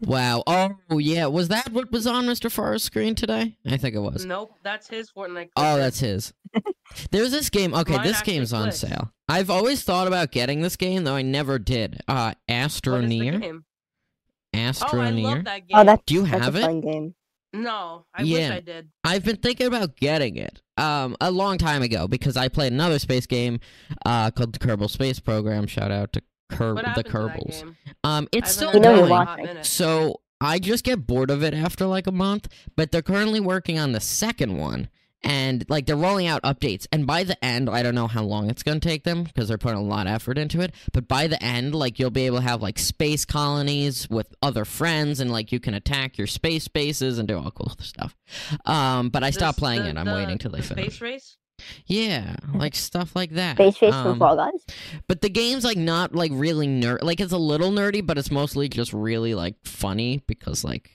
Wow. 0.00 0.42
Oh, 0.46 0.96
yeah. 0.98 1.26
Was 1.26 1.48
that 1.48 1.70
what 1.72 1.92
was 1.92 2.06
on 2.06 2.24
Mr. 2.24 2.50
Farr's 2.50 2.82
screen 2.82 3.14
today? 3.14 3.58
I 3.66 3.76
think 3.76 3.94
it 3.94 3.98
was. 4.00 4.24
Nope, 4.24 4.54
that's 4.64 4.88
his 4.88 5.10
Fortnite 5.12 5.34
clicker. 5.34 5.52
Oh, 5.56 5.76
that's 5.76 6.00
his. 6.00 6.32
There's 7.10 7.30
this 7.30 7.50
game. 7.50 7.74
Okay, 7.74 7.96
Mine 7.96 8.06
this 8.06 8.16
actually 8.16 8.32
game's 8.32 8.52
on 8.54 8.72
sale. 8.72 9.12
I've 9.28 9.50
always 9.50 9.82
thought 9.82 10.06
about 10.06 10.32
getting 10.32 10.62
this 10.62 10.76
game, 10.76 11.04
though 11.04 11.14
I 11.16 11.22
never 11.22 11.58
did. 11.58 12.00
Uh, 12.08 12.32
What 12.48 12.70
is 12.72 12.80
the 12.80 13.64
Astroneer. 14.54 15.16
game? 15.16 15.26
Oh, 15.26 15.28
I 15.30 15.34
love 15.34 15.44
that 15.44 15.58
game. 15.68 15.78
Oh, 15.78 15.84
that's, 15.84 16.02
Do 16.06 16.14
you 16.14 16.26
that's 16.26 16.44
have 16.44 16.54
a 16.54 16.58
it? 16.58 16.62
fun 16.62 16.80
game. 16.80 17.14
No, 17.54 18.04
I 18.14 18.22
wish 18.22 18.30
Yeah. 18.30 18.54
I 18.54 18.60
did. 18.60 18.88
I've 19.04 19.24
been 19.24 19.36
thinking 19.36 19.66
about 19.66 19.96
getting 19.96 20.36
it 20.36 20.60
um 20.76 21.16
a 21.20 21.30
long 21.30 21.58
time 21.58 21.82
ago 21.82 22.06
because 22.06 22.36
I 22.36 22.48
played 22.48 22.72
another 22.72 22.98
space 22.98 23.26
game 23.26 23.58
uh 24.04 24.30
called 24.30 24.52
the 24.52 24.58
Kerbal 24.58 24.90
Space 24.90 25.18
Program. 25.18 25.66
Shout 25.66 25.90
out 25.90 26.12
to 26.12 26.22
Kerb 26.50 26.76
What 26.76 26.84
the 26.84 26.90
happened 26.90 27.06
Kerbals. 27.06 27.74
Um, 28.04 28.28
it's 28.32 28.50
still 28.52 28.68
haven't 28.68 28.82
You 28.82 28.88
know 28.88 28.96
heard 28.96 28.96
you're 28.98 29.04
of 29.04 29.10
it 29.10 29.12
in 29.12 29.12
a 29.12 29.24
going. 29.24 29.26
watching. 29.26 29.44
hot 29.44 29.48
minute. 29.48 29.66
So 29.66 30.20
I 30.40 30.58
just 30.58 30.84
get 30.84 31.06
bored 31.06 31.30
of 31.30 31.42
it 31.42 31.52
after 31.54 31.86
like 31.86 32.06
a 32.06 32.12
month, 32.12 32.48
but 32.76 32.92
they're 32.92 33.02
currently 33.02 33.40
working 33.40 33.78
on 33.78 33.92
the 33.92 34.00
second 34.00 34.56
one. 34.58 34.88
And 35.24 35.64
like 35.68 35.86
they're 35.86 35.96
rolling 35.96 36.28
out 36.28 36.42
updates, 36.44 36.86
and 36.92 37.04
by 37.06 37.24
the 37.24 37.42
end, 37.44 37.68
I 37.68 37.82
don't 37.82 37.96
know 37.96 38.06
how 38.06 38.22
long 38.22 38.48
it's 38.50 38.62
gonna 38.62 38.78
take 38.78 39.02
them 39.02 39.24
because 39.24 39.48
they're 39.48 39.58
putting 39.58 39.78
a 39.78 39.82
lot 39.82 40.06
of 40.06 40.12
effort 40.12 40.38
into 40.38 40.60
it. 40.60 40.72
But 40.92 41.08
by 41.08 41.26
the 41.26 41.42
end, 41.42 41.74
like 41.74 41.98
you'll 41.98 42.10
be 42.10 42.26
able 42.26 42.36
to 42.38 42.42
have 42.44 42.62
like 42.62 42.78
space 42.78 43.24
colonies 43.24 44.08
with 44.08 44.32
other 44.42 44.64
friends, 44.64 45.18
and 45.18 45.32
like 45.32 45.50
you 45.50 45.58
can 45.58 45.74
attack 45.74 46.18
your 46.18 46.28
space 46.28 46.68
bases 46.68 47.18
and 47.18 47.26
do 47.26 47.36
all 47.36 47.50
cool 47.50 47.74
stuff. 47.80 48.14
Um, 48.64 49.08
but 49.08 49.24
I 49.24 49.30
stopped 49.30 49.56
This- 49.56 49.60
playing 49.62 49.82
the- 49.82 49.88
it. 49.90 49.96
I'm 49.96 50.06
the- 50.06 50.14
waiting 50.14 50.38
till 50.38 50.52
they 50.52 50.58
the 50.60 50.66
finish. 50.68 50.84
Space 50.86 51.00
race. 51.00 51.36
Yeah, 51.86 52.36
like 52.54 52.76
stuff 52.76 53.16
like 53.16 53.30
that. 53.32 53.56
Space 53.56 53.82
Race 53.82 53.92
for 53.92 54.10
Um, 54.10 54.18
Fall 54.20 54.36
Guys? 54.36 54.64
but 55.08 55.20
the 55.22 55.28
game's 55.28 55.64
like 55.64 55.76
not 55.78 56.14
like 56.14 56.30
really 56.32 56.68
nerd. 56.68 57.02
Like 57.02 57.18
it's 57.18 57.32
a 57.32 57.38
little 57.38 57.72
nerdy, 57.72 58.06
but 58.06 58.16
it's 58.18 58.30
mostly 58.30 58.68
just 58.68 58.92
really 58.92 59.34
like 59.34 59.56
funny 59.64 60.22
because 60.28 60.62
like 60.62 60.92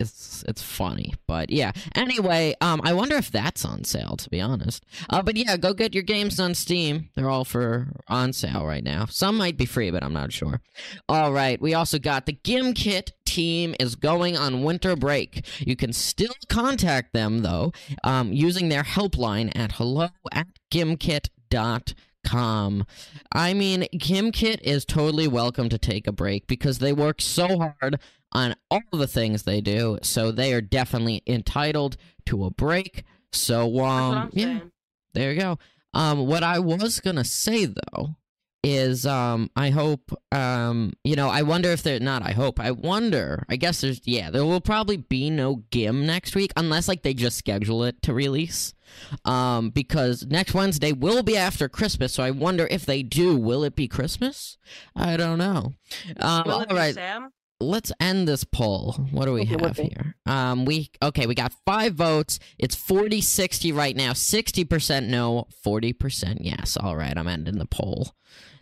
it's 0.00 0.44
it's 0.48 0.62
funny. 0.62 1.14
But 1.26 1.50
yeah. 1.50 1.72
Anyway, 1.94 2.54
um, 2.60 2.80
I 2.84 2.92
wonder 2.92 3.16
if 3.16 3.30
that's 3.30 3.64
on 3.64 3.84
sale. 3.84 4.16
To 4.16 4.28
be 4.30 4.40
honest. 4.40 4.84
Uh, 5.08 5.22
but 5.22 5.36
yeah, 5.36 5.56
go 5.56 5.72
get 5.72 5.94
your 5.94 6.02
games 6.02 6.40
on 6.40 6.54
Steam. 6.54 7.10
They're 7.14 7.30
all 7.30 7.44
for 7.44 7.88
on 8.08 8.32
sale 8.32 8.66
right 8.66 8.84
now. 8.84 9.06
Some 9.06 9.36
might 9.36 9.56
be 9.56 9.66
free, 9.66 9.90
but 9.90 10.02
I'm 10.02 10.12
not 10.12 10.32
sure. 10.32 10.60
All 11.08 11.32
right. 11.32 11.60
We 11.60 11.74
also 11.74 11.98
got 11.98 12.26
the 12.26 12.32
Gimkit 12.32 13.10
team 13.24 13.74
is 13.80 13.96
going 13.96 14.36
on 14.36 14.62
winter 14.62 14.94
break. 14.96 15.44
You 15.58 15.76
can 15.76 15.92
still 15.92 16.34
contact 16.48 17.12
them 17.12 17.40
though, 17.40 17.72
um, 18.04 18.32
using 18.32 18.68
their 18.68 18.84
helpline 18.84 19.50
at 19.56 19.72
hello 19.72 20.08
at 20.32 20.46
gimkit.com. 20.72 21.94
I 23.32 23.54
mean, 23.54 23.86
Gimkit 23.94 24.60
is 24.62 24.84
totally 24.84 25.26
welcome 25.28 25.68
to 25.68 25.78
take 25.78 26.06
a 26.06 26.12
break 26.12 26.46
because 26.46 26.78
they 26.78 26.92
work 26.92 27.20
so 27.20 27.58
hard 27.58 27.98
on 28.34 28.54
all 28.70 28.82
the 28.92 29.06
things 29.06 29.42
they 29.42 29.60
do, 29.60 29.98
so 30.02 30.30
they 30.30 30.52
are 30.52 30.60
definitely 30.60 31.22
entitled 31.26 31.96
to 32.26 32.44
a 32.44 32.50
break. 32.50 33.04
So, 33.32 33.80
um, 33.80 34.30
yeah, 34.32 34.60
there 35.14 35.32
you 35.32 35.40
go. 35.40 35.58
Um, 35.92 36.26
what 36.26 36.42
I 36.42 36.58
was 36.58 37.00
gonna 37.00 37.24
say 37.24 37.66
though 37.66 38.16
is, 38.64 39.04
um, 39.04 39.50
I 39.54 39.70
hope, 39.70 40.18
um, 40.32 40.94
you 41.04 41.16
know, 41.16 41.28
I 41.28 41.42
wonder 41.42 41.68
if 41.70 41.82
they're 41.82 42.00
not. 42.00 42.22
I 42.22 42.32
hope. 42.32 42.58
I 42.58 42.70
wonder. 42.70 43.44
I 43.48 43.56
guess 43.56 43.82
there's, 43.82 44.00
yeah, 44.04 44.30
there 44.30 44.44
will 44.44 44.60
probably 44.62 44.96
be 44.96 45.28
no 45.28 45.64
Gim 45.70 46.06
next 46.06 46.34
week 46.34 46.50
unless 46.56 46.88
like 46.88 47.02
they 47.02 47.12
just 47.12 47.36
schedule 47.36 47.84
it 47.84 48.00
to 48.02 48.14
release. 48.14 48.72
Um, 49.24 49.70
because 49.70 50.24
next 50.26 50.54
Wednesday 50.54 50.92
will 50.92 51.22
be 51.22 51.36
after 51.36 51.68
Christmas, 51.68 52.14
so 52.14 52.22
I 52.22 52.30
wonder 52.30 52.66
if 52.70 52.86
they 52.86 53.02
do, 53.02 53.36
will 53.36 53.64
it 53.64 53.76
be 53.76 53.86
Christmas? 53.86 54.56
I 54.96 55.16
don't 55.16 55.38
know. 55.38 55.74
Um, 56.18 56.44
all 56.46 56.66
right 56.70 56.94
Sam? 56.94 57.30
Let's 57.60 57.92
end 58.00 58.28
this 58.28 58.44
poll. 58.44 58.92
What 59.10 59.26
do 59.26 59.32
we 59.32 59.42
Okay, 59.42 59.56
have 59.64 59.76
here? 59.76 60.16
Um 60.26 60.64
we 60.64 60.90
okay, 61.02 61.26
we 61.26 61.34
got 61.34 61.52
5 61.64 61.94
votes. 61.94 62.38
It's 62.58 62.76
40-60 62.76 63.74
right 63.74 63.96
now. 63.96 64.12
60% 64.12 65.06
no, 65.08 65.46
40% 65.64 66.38
yes. 66.40 66.76
All 66.76 66.96
right, 66.96 67.16
I'm 67.16 67.28
ending 67.28 67.58
the 67.58 67.66
poll. 67.66 68.14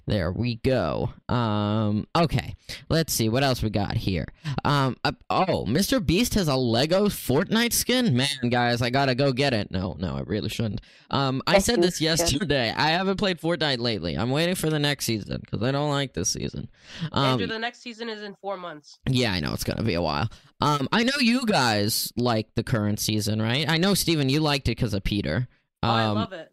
There 0.06 0.32
we 0.32 0.56
go. 0.56 1.10
Um 1.28 2.06
okay. 2.16 2.56
Let's 2.88 3.12
see 3.12 3.28
what 3.28 3.44
else 3.44 3.62
we 3.62 3.70
got 3.70 3.96
here. 3.96 4.26
Um 4.64 4.96
uh, 5.04 5.12
oh, 5.30 5.64
Mr 5.66 6.04
Beast 6.04 6.34
has 6.34 6.48
a 6.48 6.56
Lego 6.56 7.06
Fortnite 7.06 7.72
skin? 7.72 8.16
Man, 8.16 8.50
guys, 8.50 8.82
I 8.82 8.90
got 8.90 9.06
to 9.06 9.14
go 9.14 9.32
get 9.32 9.54
it. 9.54 9.70
No, 9.70 9.94
no, 10.00 10.16
I 10.16 10.20
really 10.22 10.48
shouldn't. 10.48 10.80
Um 11.10 11.40
I 11.46 11.58
said 11.58 11.80
this 11.82 12.00
yesterday. 12.00 12.72
I 12.76 12.88
haven't 12.90 13.16
played 13.18 13.40
Fortnite 13.40 13.78
lately. 13.78 14.14
I'm 14.16 14.30
waiting 14.30 14.56
for 14.56 14.68
the 14.70 14.78
next 14.80 15.04
season 15.04 15.40
cuz 15.50 15.62
I 15.62 15.70
don't 15.70 15.90
like 15.90 16.14
this 16.14 16.30
season. 16.30 16.68
Um 17.12 17.24
Andrew, 17.24 17.46
the 17.46 17.58
next 17.60 17.80
season 17.82 18.08
is 18.08 18.22
in 18.22 18.34
four 18.40 18.56
months. 18.56 18.98
yeah, 19.08 19.32
I 19.32 19.38
know 19.40 19.52
it's 19.52 19.64
gonna 19.64 19.84
be 19.84 19.94
a 19.94 20.02
while. 20.02 20.28
Um, 20.60 20.88
I 20.92 21.02
know 21.04 21.12
you 21.20 21.44
guys 21.46 22.12
like 22.16 22.54
the 22.54 22.62
current 22.64 23.00
season, 23.00 23.40
right? 23.42 23.68
I 23.68 23.78
know 23.78 23.94
Steven, 23.94 24.28
you 24.28 24.40
liked 24.40 24.68
it 24.68 24.76
because 24.76 24.94
of 24.94 25.02
Peter. 25.04 25.48
Oh, 25.82 25.88
I 25.88 26.04
Um, 26.04 26.14
love 26.16 26.32
it. 26.32 26.52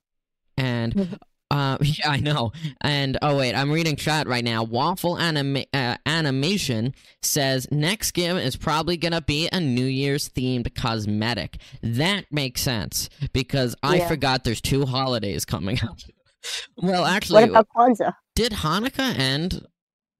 and 0.58 1.20
uh, 1.52 1.78
yeah, 1.82 2.10
I 2.10 2.20
know. 2.20 2.52
And 2.82 3.18
oh 3.22 3.38
wait, 3.38 3.56
I'm 3.56 3.72
reading 3.72 3.96
chat 3.96 4.28
right 4.28 4.44
now. 4.44 4.64
Waffle 4.64 5.18
anima- 5.18 5.66
uh, 5.74 5.96
animation 6.06 6.94
says 7.22 7.68
next 7.72 8.12
game 8.12 8.38
is 8.38 8.56
probably 8.56 8.98
gonna 8.98 9.22
be 9.22 9.50
a 9.52 9.60
New 9.60 9.86
Year's 9.86 10.30
themed 10.30 10.74
cosmetic. 10.76 11.58
That 11.82 12.26
makes 12.32 12.62
sense 12.62 13.10
because 13.34 13.76
I 13.84 13.98
Yeah. 13.98 14.08
forgot 14.08 14.44
there's 14.44 14.62
two 14.62 14.86
holidays 14.86 15.46
coming 15.46 15.80
up. 15.84 15.98
well, 16.78 17.02
What 17.02 17.12
actually, 17.12 17.44
about 17.44 17.68
Kwanzaa? 17.76 18.14
did 18.36 18.52
Hanukkah 18.54 19.18
end? 19.18 19.66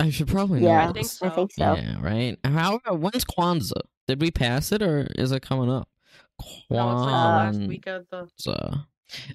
I 0.02 0.10
should 0.12 0.28
probably 0.30 0.62
know. 0.62 0.68
Yeah, 0.70 0.90
I 0.90 0.94
think 0.94 1.08
so. 1.08 1.26
I 1.28 1.30
think 1.30 1.52
so. 1.52 1.76
Yeah, 1.76 2.02
right. 2.02 2.38
How 2.46 2.80
when's 2.90 3.26
Kwanzaa? 3.26 3.82
Did 4.08 4.22
we 4.22 4.32
pass 4.32 4.72
it 4.72 4.82
or 4.82 5.08
is 5.16 5.32
it 5.32 5.42
coming 5.42 5.70
up? 5.70 5.88
No, 6.70 6.92
it's 6.92 7.02
like 7.02 7.06
the 7.06 7.12
last 7.12 7.58
Kwanzaa. 7.60 7.68
week 7.68 7.88
of 7.88 8.06
the. 8.10 8.28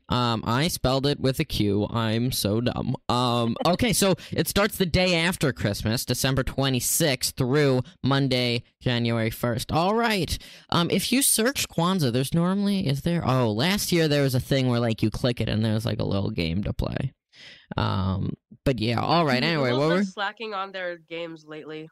Um, 0.08 0.42
I 0.46 0.68
spelled 0.68 1.06
it 1.06 1.20
with 1.20 1.40
a 1.40 1.44
Q. 1.44 1.86
I'm 1.90 2.32
so 2.32 2.60
dumb. 2.60 2.96
Um, 3.08 3.56
okay, 3.66 3.92
so 3.92 4.14
it 4.32 4.48
starts 4.48 4.76
the 4.76 4.86
day 4.86 5.14
after 5.16 5.52
Christmas, 5.52 6.04
December 6.04 6.44
26th 6.44 7.34
through 7.34 7.82
Monday, 8.02 8.62
January 8.80 9.30
1st. 9.30 9.74
All 9.74 9.94
right. 9.94 10.36
Um, 10.70 10.90
if 10.90 11.12
you 11.12 11.22
search 11.22 11.68
Kwanzaa, 11.68 12.12
there's 12.12 12.34
normally 12.34 12.86
is 12.86 13.02
there? 13.02 13.22
Oh, 13.26 13.50
last 13.50 13.92
year 13.92 14.08
there 14.08 14.22
was 14.22 14.34
a 14.34 14.40
thing 14.40 14.68
where 14.68 14.80
like 14.80 15.02
you 15.02 15.10
click 15.10 15.40
it 15.40 15.48
and 15.48 15.64
there's 15.64 15.84
like 15.86 16.00
a 16.00 16.04
little 16.04 16.30
game 16.30 16.62
to 16.64 16.72
play. 16.72 17.12
Um, 17.76 18.34
but 18.64 18.78
yeah. 18.78 19.00
All 19.00 19.26
right. 19.26 19.42
Anyway, 19.42 19.70
Google's 19.70 19.88
what 19.88 19.96
were 19.96 20.04
slacking 20.04 20.54
on 20.54 20.72
their 20.72 20.98
games 20.98 21.44
lately. 21.46 21.88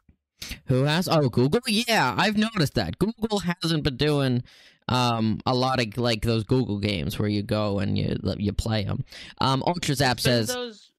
who 0.67 0.83
has? 0.83 1.07
Oh, 1.07 1.29
Google. 1.29 1.61
Yeah, 1.67 2.15
I've 2.17 2.37
noticed 2.37 2.75
that 2.75 2.97
Google 2.99 3.39
hasn't 3.39 3.83
been 3.83 3.97
doing 3.97 4.43
um 4.89 5.39
a 5.45 5.53
lot 5.53 5.79
of 5.79 5.97
like 5.97 6.21
those 6.23 6.43
Google 6.43 6.79
games 6.79 7.17
where 7.19 7.29
you 7.29 7.43
go 7.43 7.79
and 7.79 7.97
you 7.97 8.17
you 8.37 8.53
play 8.53 8.83
them. 8.83 9.03
Um, 9.39 9.61
Ultrazap 9.65 10.13
It's 10.13 10.23
says, 10.23 10.47
those. 10.47 10.91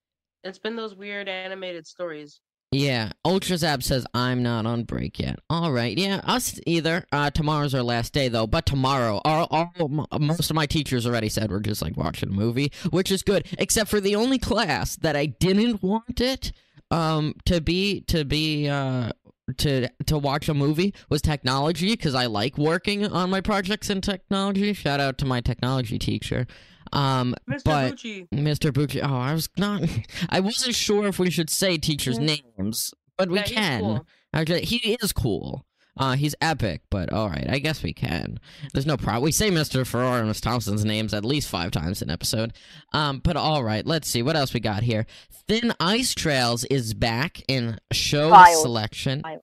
It's 0.42 0.58
been 0.58 0.76
those 0.76 0.94
weird 0.94 1.28
animated 1.28 1.86
stories. 1.86 2.40
yeah. 2.70 3.12
Ultrazap 3.26 3.82
says 3.82 4.04
I'm 4.12 4.42
not 4.42 4.66
on 4.66 4.82
break 4.84 5.18
yet. 5.18 5.38
All 5.48 5.72
right, 5.72 5.96
yeah, 5.96 6.20
us 6.24 6.58
either. 6.66 7.06
Uh, 7.12 7.30
tomorrow's 7.30 7.74
our 7.74 7.82
last 7.82 8.12
day 8.12 8.28
though, 8.28 8.46
but 8.46 8.66
tomorrow, 8.66 9.20
all, 9.24 9.46
all 9.50 10.06
most 10.18 10.50
of 10.50 10.56
my 10.56 10.66
teachers 10.66 11.06
already 11.06 11.28
said 11.28 11.50
we're 11.50 11.60
just 11.60 11.80
like 11.82 11.96
watching 11.96 12.28
a 12.30 12.32
movie, 12.32 12.72
which 12.90 13.10
is 13.10 13.22
good, 13.22 13.46
except 13.58 13.88
for 13.88 14.00
the 14.00 14.16
only 14.16 14.38
class 14.38 14.96
that 14.96 15.16
I 15.16 15.26
didn't 15.26 15.82
want 15.82 16.20
it 16.20 16.52
um 16.90 17.34
to 17.46 17.62
be 17.62 18.02
to 18.02 18.24
be 18.26 18.68
uh 18.68 19.10
to 19.58 19.88
to 20.06 20.18
watch 20.18 20.48
a 20.48 20.54
movie 20.54 20.94
was 21.08 21.22
technology 21.22 21.90
because 21.90 22.14
I 22.14 22.26
like 22.26 22.56
working 22.58 23.06
on 23.06 23.30
my 23.30 23.40
projects 23.40 23.90
in 23.90 24.00
technology. 24.00 24.72
Shout 24.72 25.00
out 25.00 25.18
to 25.18 25.26
my 25.26 25.40
technology 25.40 25.98
teacher. 25.98 26.46
Um, 26.92 27.34
Mr. 27.50 27.64
But- 27.64 27.94
Bucci. 27.94 28.28
Mr. 28.30 28.70
Bucci. 28.72 29.00
Oh, 29.02 29.14
I 29.16 29.32
was 29.34 29.48
not. 29.56 29.82
I 30.30 30.40
wasn't 30.40 30.74
sure 30.74 31.06
if 31.06 31.18
we 31.18 31.30
should 31.30 31.50
say 31.50 31.76
teachers' 31.76 32.18
names, 32.18 32.94
but 33.18 33.28
we 33.30 33.42
can. 33.42 33.80
cool. 33.80 34.06
Actually, 34.32 34.62
he 34.64 34.96
is 35.02 35.12
cool. 35.12 35.64
Uh, 35.96 36.16
he's 36.16 36.34
epic, 36.40 36.82
but 36.90 37.12
all 37.12 37.28
right, 37.28 37.46
I 37.48 37.60
guess 37.60 37.82
we 37.82 37.92
can. 37.92 38.40
There's 38.72 38.86
no 38.86 38.96
problem. 38.96 39.22
We 39.22 39.32
say 39.32 39.50
Mr. 39.50 39.86
Farrar 39.86 40.18
and 40.18 40.28
Miss 40.28 40.40
Thompson's 40.40 40.84
names 40.84 41.14
at 41.14 41.24
least 41.24 41.48
five 41.48 41.70
times 41.70 42.02
in 42.02 42.08
an 42.08 42.12
episode. 42.12 42.52
Um, 42.92 43.20
but 43.20 43.36
all 43.36 43.62
right, 43.62 43.86
let's 43.86 44.08
see 44.08 44.22
what 44.22 44.36
else 44.36 44.52
we 44.52 44.60
got 44.60 44.82
here. 44.82 45.06
Thin 45.46 45.72
Ice 45.78 46.14
Trails 46.14 46.64
is 46.64 46.94
back 46.94 47.42
in 47.46 47.78
show 47.92 48.28
Trials. 48.28 48.62
selection. 48.62 49.22
Trials. 49.22 49.42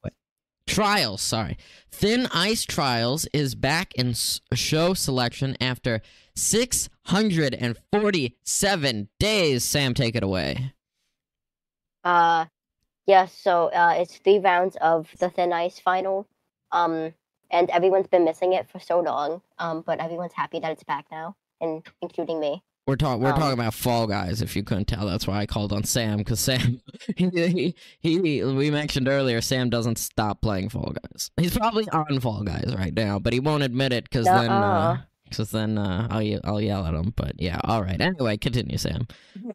Trials, 0.67 1.21
sorry. 1.21 1.57
Thin 1.91 2.27
Ice 2.33 2.65
Trials 2.65 3.27
is 3.33 3.55
back 3.55 3.93
in 3.95 4.13
show 4.53 4.93
selection 4.93 5.55
after 5.61 6.01
647 6.35 9.09
days. 9.19 9.63
Sam, 9.63 9.93
take 9.93 10.15
it 10.15 10.23
away. 10.23 10.73
Uh, 12.03 12.45
yeah. 13.05 13.25
So 13.25 13.67
uh, 13.67 13.95
it's 13.97 14.17
three 14.17 14.39
rounds 14.39 14.75
of 14.81 15.07
the 15.19 15.29
Thin 15.29 15.53
Ice 15.53 15.79
final. 15.79 16.27
Um, 16.71 17.13
and 17.49 17.69
everyone's 17.69 18.07
been 18.07 18.23
missing 18.25 18.53
it 18.53 18.69
for 18.69 18.79
so 18.79 18.99
long. 18.99 19.41
Um, 19.59 19.81
but 19.85 19.99
everyone's 19.99 20.33
happy 20.33 20.59
that 20.59 20.71
it's 20.71 20.83
back 20.83 21.05
now, 21.11 21.35
and 21.59 21.83
including 22.01 22.39
me. 22.39 22.63
We're 22.87 22.95
talking. 22.95 23.21
We're 23.21 23.31
Um, 23.33 23.39
talking 23.39 23.53
about 23.59 23.73
Fall 23.75 24.07
Guys. 24.07 24.41
If 24.41 24.55
you 24.55 24.63
couldn't 24.63 24.85
tell, 24.85 25.05
that's 25.05 25.27
why 25.27 25.37
I 25.39 25.45
called 25.45 25.71
on 25.71 25.83
Sam 25.83 26.17
because 26.17 26.39
Sam. 26.39 26.81
He, 27.15 27.29
he, 27.29 27.75
he. 27.99 28.43
We 28.43 28.71
mentioned 28.71 29.07
earlier. 29.07 29.41
Sam 29.41 29.69
doesn't 29.69 29.97
stop 29.97 30.41
playing 30.41 30.69
Fall 30.69 30.93
Guys. 31.03 31.29
He's 31.37 31.57
probably 31.57 31.87
on 31.89 32.19
Fall 32.19 32.43
Guys 32.43 32.73
right 32.77 32.93
now, 32.93 33.19
but 33.19 33.33
he 33.33 33.39
won't 33.39 33.63
admit 33.63 33.93
it 33.93 34.05
because 34.05 34.25
then. 34.25 35.03
Because 35.25 35.51
then 35.51 35.77
uh, 35.77 36.07
I'll 36.09 36.39
I'll 36.43 36.61
yell 36.61 36.85
at 36.85 36.93
him. 36.93 37.13
But 37.15 37.39
yeah, 37.39 37.59
all 37.63 37.81
right. 37.83 37.99
Anyway, 38.01 38.37
continue, 38.37 38.77
Sam. 38.77 39.07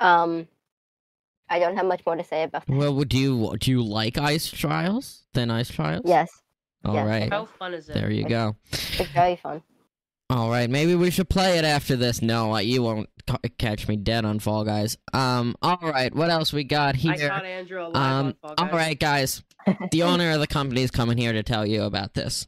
Um, 0.00 0.48
I 1.50 1.58
don't 1.58 1.76
have 1.76 1.86
much 1.86 2.02
more 2.06 2.16
to 2.16 2.24
say 2.24 2.44
about 2.44 2.64
that. 2.66 2.72
Well, 2.74 2.94
do 3.02 3.18
you 3.18 3.56
do 3.58 3.70
you 3.70 3.82
like 3.82 4.16
Ice 4.16 4.50
Trials? 4.50 5.24
Thin 5.34 5.50
Ice 5.50 5.68
Trials? 5.70 6.02
Yes, 6.04 6.30
All 6.84 6.94
yes, 6.94 7.06
right. 7.06 7.30
How 7.32 7.44
fun 7.46 7.74
is 7.74 7.88
it? 7.88 7.94
There 7.94 8.10
you 8.10 8.28
go. 8.28 8.56
it's 8.72 9.10
very 9.10 9.36
fun. 9.36 9.62
All 10.30 10.48
right, 10.48 10.70
maybe 10.70 10.94
we 10.94 11.10
should 11.10 11.28
play 11.28 11.58
it 11.58 11.64
after 11.64 11.96
this. 11.96 12.22
No, 12.22 12.54
uh, 12.54 12.58
you 12.58 12.84
won't 12.84 13.08
ca- 13.26 13.38
catch 13.58 13.88
me 13.88 13.96
dead 13.96 14.24
on 14.24 14.38
Fall 14.38 14.62
Guys. 14.64 14.96
Um, 15.12 15.56
all 15.60 15.78
right, 15.82 16.14
what 16.14 16.30
else 16.30 16.52
we 16.52 16.62
got 16.62 16.94
here? 16.94 17.12
I 17.12 17.16
here? 17.18 17.28
caught 17.30 17.44
Andrew 17.44 17.82
alive 17.84 17.96
Um, 17.96 18.26
on 18.26 18.34
Fall 18.40 18.54
Guys. 18.68 18.72
right, 18.72 19.00
guys. 19.00 19.42
The 19.90 20.02
owner 20.04 20.30
of 20.30 20.38
the 20.38 20.46
company 20.46 20.82
is 20.82 20.92
coming 20.92 21.18
here 21.18 21.32
to 21.32 21.42
tell 21.42 21.66
you 21.66 21.82
about 21.82 22.14
this. 22.14 22.46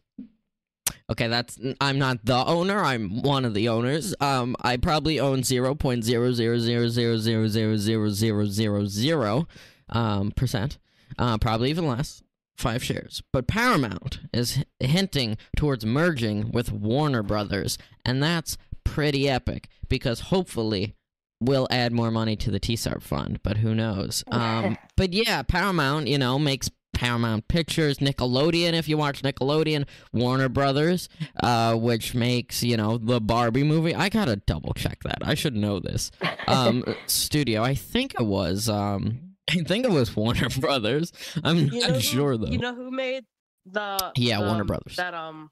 Okay, 1.13 1.29
that's 1.29 1.59
I'm 1.81 1.99
not 1.99 2.25
the 2.25 2.45
owner. 2.47 2.81
I'm 2.81 3.23
one 3.23 3.45
of 3.45 3.55
the 3.55 3.69
owners. 3.69 4.15
Um, 4.21 4.57
I 4.63 4.77
probably 4.79 5.21
own 5.21 5.43
zero 5.45 5.75
point 5.75 6.05
zero 6.05 6.33
zero 6.33 6.59
zero 6.59 6.89
zero 6.89 7.17
zero 7.19 7.47
zero 7.47 7.77
zero 7.77 8.09
zero 8.09 8.45
zero 8.47 8.85
zero 8.87 9.47
um 9.91 10.31
percent. 10.33 10.79
Uh, 11.19 11.37
probably 11.39 11.71
even 11.71 11.87
less. 11.87 12.23
Five 12.57 12.83
shares. 12.85 13.23
But 13.33 13.47
Paramount 13.47 14.21
is 14.33 14.59
h- 14.59 14.67
hinting 14.91 15.37
towards 15.57 15.85
merging 15.85 16.51
with 16.53 16.71
Warner 16.73 17.23
Brothers, 17.23 17.77
and 18.05 18.23
that's 18.23 18.57
pretty 18.85 19.29
epic 19.29 19.69
because 19.89 20.21
hopefully 20.21 20.95
we'll 21.41 21.67
add 21.71 21.93
more 21.93 22.11
money 22.11 22.37
to 22.37 22.51
the 22.51 22.61
TSARP 22.61 23.03
fund, 23.03 23.41
but 23.43 23.59
who 23.59 23.75
knows? 23.75 24.23
Um, 24.33 24.77
but 24.97 25.13
yeah, 25.13 25.43
Paramount, 25.43 26.07
you 26.09 26.19
know, 26.19 26.39
makes 26.39 26.71
Paramount 26.93 27.49
Pictures, 27.49 27.99
Nickelodeon, 27.99 28.75
if 28.75 28.89
you 28.89 28.97
watch 28.97 29.23
Nickelodeon, 29.23 29.87
Warner 30.13 30.49
Brothers, 30.49 31.09
uh, 31.43 31.75
which 31.75 32.15
makes, 32.15 32.63
you 32.63 32.77
know, 32.77 32.99
the 32.99 33.21
Barbie 33.21 33.63
movie. 33.65 33.95
I 33.95 34.09
gotta 34.09 34.37
double 34.37 34.75
check 34.75 35.03
that. 35.05 35.19
I 35.23 35.35
should 35.35 35.57
know 35.57 35.81
this. 35.81 36.11
Um, 36.47 36.85
studio, 37.07 37.63
I 37.63 37.75
think 37.75 38.15
it 38.19 38.25
was, 38.27 38.69
um, 38.69 39.35
I 39.51 39.63
think 39.65 39.85
it 39.85 39.91
was 39.91 40.15
Warner 40.15 40.49
Brothers. 40.61 41.13
I'm 41.43 41.57
You 41.59 41.81
not 41.81 41.91
who- 41.93 42.01
sure 42.01 42.37
though. 42.37 42.47
You 42.47 42.59
know 42.59 42.75
who 42.75 42.91
made 42.91 43.25
the 43.67 44.13
Yeah, 44.17 44.41
Warner 44.41 44.61
um, 44.63 44.67
Brothers. 44.67 44.97
That 44.97 45.15
um, 45.15 45.51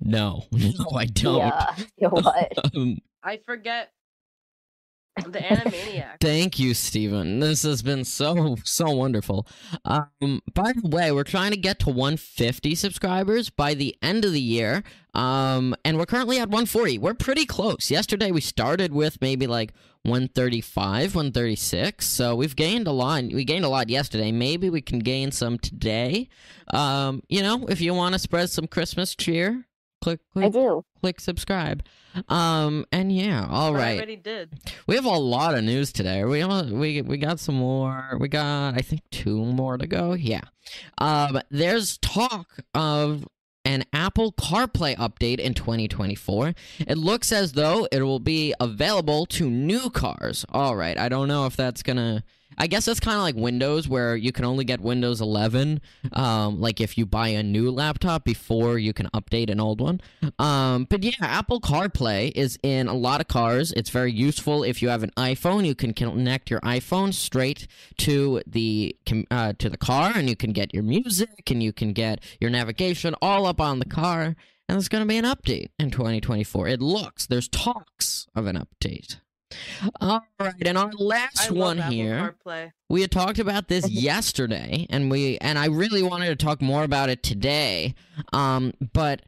no, 0.00 0.46
no, 0.52 0.86
I 0.96 1.06
don't. 1.06 1.36
Yeah. 1.36 2.08
What? 2.08 2.74
Um, 2.74 2.98
I 3.22 3.38
forget 3.44 3.92
the 5.16 5.38
Animaniac. 5.38 6.16
Thank 6.20 6.58
you, 6.58 6.74
Steven. 6.74 7.40
This 7.40 7.62
has 7.62 7.82
been 7.82 8.04
so 8.04 8.56
so 8.64 8.90
wonderful. 8.90 9.46
Um, 9.84 10.40
by 10.54 10.72
the 10.72 10.88
way, 10.88 11.12
we're 11.12 11.24
trying 11.24 11.50
to 11.52 11.56
get 11.56 11.78
to 11.80 11.90
150 11.90 12.74
subscribers 12.74 13.50
by 13.50 13.74
the 13.74 13.96
end 14.02 14.24
of 14.24 14.32
the 14.32 14.40
year. 14.40 14.82
Um, 15.12 15.74
and 15.84 15.98
we're 15.98 16.06
currently 16.06 16.38
at 16.38 16.48
140. 16.48 16.98
We're 16.98 17.14
pretty 17.14 17.44
close. 17.44 17.90
Yesterday 17.90 18.30
we 18.30 18.40
started 18.40 18.92
with 18.92 19.20
maybe 19.20 19.46
like 19.46 19.72
135, 20.02 21.14
136. 21.14 22.06
So 22.06 22.34
we've 22.36 22.56
gained 22.56 22.86
a 22.86 22.92
lot. 22.92 23.24
We 23.24 23.44
gained 23.44 23.64
a 23.64 23.68
lot 23.68 23.88
yesterday. 23.88 24.32
Maybe 24.32 24.70
we 24.70 24.80
can 24.80 25.00
gain 25.00 25.32
some 25.32 25.58
today. 25.58 26.28
Um, 26.72 27.22
you 27.28 27.42
know, 27.42 27.66
if 27.66 27.80
you 27.80 27.92
want 27.92 28.14
to 28.14 28.18
spread 28.18 28.50
some 28.50 28.66
Christmas 28.66 29.14
cheer, 29.14 29.66
click 30.00 30.20
I 30.36 30.40
click 30.48 30.52
do. 30.52 30.84
click 31.00 31.20
subscribe. 31.20 31.84
Um, 32.28 32.84
and 32.90 33.12
yeah, 33.14 33.46
all 33.48 33.72
But 33.72 33.80
I 33.80 33.82
right. 33.84 33.96
already 33.98 34.16
did. 34.16 34.58
We 34.86 34.96
have 34.96 35.04
a 35.04 35.10
lot 35.10 35.54
of 35.56 35.62
news 35.64 35.92
today. 35.92 36.24
We 36.24 36.44
we 36.44 37.02
we 37.02 37.16
got 37.18 37.38
some 37.40 37.54
more. 37.56 38.16
We 38.18 38.28
got 38.28 38.74
I 38.74 38.80
think 38.80 39.02
two 39.10 39.44
more 39.44 39.76
to 39.78 39.86
go. 39.86 40.14
Yeah. 40.14 40.40
Um 40.98 41.40
there's 41.50 41.98
talk 41.98 42.58
of 42.74 43.26
an 43.66 43.84
Apple 43.92 44.32
CarPlay 44.32 44.96
update 44.96 45.38
in 45.38 45.52
2024. 45.54 46.54
It 46.88 46.96
looks 46.96 47.30
as 47.30 47.52
though 47.52 47.86
it 47.92 48.02
will 48.02 48.18
be 48.18 48.54
available 48.58 49.26
to 49.26 49.50
new 49.50 49.90
cars. 49.90 50.46
All 50.48 50.76
right. 50.76 50.98
I 50.98 51.10
don't 51.10 51.28
know 51.28 51.44
if 51.44 51.56
that's 51.56 51.82
going 51.82 51.98
to 51.98 52.24
I 52.58 52.66
guess 52.66 52.84
that's 52.84 53.00
kind 53.00 53.16
of 53.16 53.22
like 53.22 53.36
Windows, 53.36 53.88
where 53.88 54.16
you 54.16 54.32
can 54.32 54.44
only 54.44 54.64
get 54.64 54.80
Windows 54.80 55.20
11, 55.20 55.80
um, 56.12 56.60
like 56.60 56.80
if 56.80 56.98
you 56.98 57.06
buy 57.06 57.28
a 57.28 57.42
new 57.42 57.70
laptop 57.70 58.24
before 58.24 58.78
you 58.78 58.92
can 58.92 59.06
update 59.14 59.50
an 59.50 59.60
old 59.60 59.80
one. 59.80 60.00
Um, 60.38 60.86
but 60.90 61.02
yeah, 61.02 61.12
Apple 61.20 61.60
CarPlay 61.60 62.32
is 62.34 62.58
in 62.62 62.88
a 62.88 62.94
lot 62.94 63.20
of 63.20 63.28
cars. 63.28 63.72
It's 63.72 63.90
very 63.90 64.12
useful 64.12 64.62
if 64.62 64.82
you 64.82 64.88
have 64.88 65.02
an 65.02 65.12
iPhone. 65.16 65.66
You 65.66 65.74
can 65.74 65.94
connect 65.94 66.50
your 66.50 66.60
iPhone 66.60 67.14
straight 67.14 67.66
to 67.98 68.42
the 68.46 68.96
uh, 69.30 69.52
to 69.58 69.70
the 69.70 69.78
car, 69.78 70.12
and 70.14 70.28
you 70.28 70.36
can 70.36 70.52
get 70.52 70.74
your 70.74 70.82
music 70.82 71.50
and 71.50 71.62
you 71.62 71.72
can 71.72 71.92
get 71.92 72.22
your 72.40 72.50
navigation 72.50 73.14
all 73.22 73.46
up 73.46 73.60
on 73.60 73.78
the 73.78 73.86
car. 73.86 74.36
And 74.68 74.76
there's 74.76 74.88
going 74.88 75.02
to 75.02 75.08
be 75.08 75.18
an 75.18 75.24
update 75.24 75.70
in 75.80 75.90
2024. 75.90 76.68
It 76.68 76.80
looks 76.80 77.26
there's 77.26 77.48
talks 77.48 78.28
of 78.36 78.46
an 78.46 78.56
update. 78.56 79.16
All 80.00 80.24
right, 80.38 80.54
and 80.62 80.78
our 80.78 80.92
last 80.92 81.50
one 81.50 81.78
here. 81.78 82.36
We 82.88 83.00
had 83.02 83.10
talked 83.10 83.38
about 83.38 83.68
this 83.68 83.88
yesterday, 83.90 84.86
and 84.90 85.10
we 85.10 85.38
and 85.38 85.58
I 85.58 85.66
really 85.66 86.02
wanted 86.02 86.28
to 86.28 86.36
talk 86.36 86.60
more 86.60 86.84
about 86.84 87.08
it 87.08 87.22
today. 87.22 87.94
Um, 88.32 88.72
but 88.92 89.22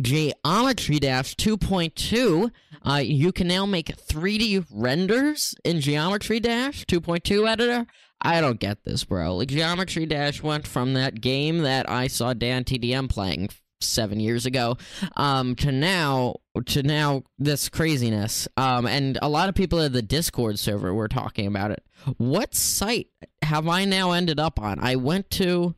Geometry 0.00 0.98
Dash 0.98 1.34
2.2, 1.36 2.50
uh, 2.86 2.94
you 2.96 3.32
can 3.32 3.48
now 3.48 3.66
make 3.66 3.96
3D 3.96 4.66
renders 4.70 5.54
in 5.64 5.80
Geometry 5.80 6.40
Dash 6.40 6.84
2.2 6.86 7.48
editor. 7.48 7.86
I 8.20 8.40
don't 8.40 8.60
get 8.60 8.84
this, 8.84 9.04
bro. 9.04 9.36
Like 9.36 9.48
Geometry 9.48 10.06
Dash 10.06 10.42
went 10.42 10.66
from 10.66 10.94
that 10.94 11.20
game 11.20 11.58
that 11.58 11.88
I 11.88 12.08
saw 12.08 12.34
DanTDM 12.34 13.08
playing 13.08 13.48
seven 13.80 14.20
years 14.20 14.46
ago, 14.46 14.76
um, 15.16 15.54
to 15.56 15.72
now 15.72 16.36
to 16.66 16.82
now 16.82 17.22
this 17.38 17.68
craziness. 17.68 18.48
Um, 18.56 18.86
and 18.86 19.18
a 19.22 19.28
lot 19.28 19.48
of 19.48 19.54
people 19.54 19.80
at 19.80 19.92
the 19.92 20.02
Discord 20.02 20.58
server 20.58 20.92
were 20.92 21.08
talking 21.08 21.46
about 21.46 21.70
it. 21.70 21.82
What 22.16 22.54
site 22.54 23.08
have 23.42 23.68
I 23.68 23.84
now 23.84 24.12
ended 24.12 24.40
up 24.40 24.60
on? 24.60 24.78
I 24.80 24.96
went 24.96 25.30
to 25.30 25.74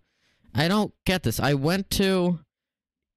I 0.55 0.69
don't 0.69 0.93
get 1.07 1.23
this. 1.23 1.39
I 1.41 1.55
went 1.55 1.91
to 1.91 2.41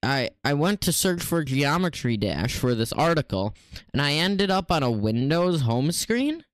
I 0.02 0.30
I 0.44 0.54
went 0.54 0.80
to 0.82 0.92
search 0.92 1.22
for 1.22 1.42
Geometry 1.44 2.16
Dash 2.16 2.54
for 2.54 2.74
this 2.74 2.92
article 2.92 3.54
and 3.92 4.02
I 4.02 4.12
ended 4.12 4.50
up 4.50 4.70
on 4.70 4.82
a 4.82 4.90
Windows 4.90 5.62
home 5.62 5.90
screen. 5.92 6.44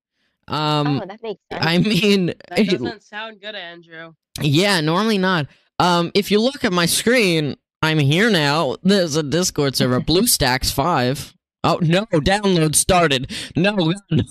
Um 0.48 1.00
oh, 1.02 1.06
that 1.06 1.22
makes 1.22 1.40
sense. 1.52 1.64
I 1.66 1.78
mean 1.78 2.26
That 2.48 2.66
doesn't 2.68 3.02
sound 3.02 3.40
good, 3.40 3.54
Andrew. 3.54 4.14
yeah, 4.40 4.80
normally 4.80 5.18
not. 5.18 5.46
Um, 5.78 6.10
if 6.14 6.30
you 6.30 6.40
look 6.42 6.62
at 6.64 6.72
my 6.74 6.84
screen, 6.84 7.56
I'm 7.82 7.98
here 7.98 8.30
now. 8.30 8.76
There's 8.82 9.16
a 9.16 9.22
Discord 9.22 9.76
server, 9.76 10.00
BlueStacks 10.00 10.72
Five. 10.72 11.34
Oh 11.64 11.78
no, 11.82 12.06
download 12.06 12.74
started. 12.74 13.30
No, 13.56 13.74
no. 14.10 14.22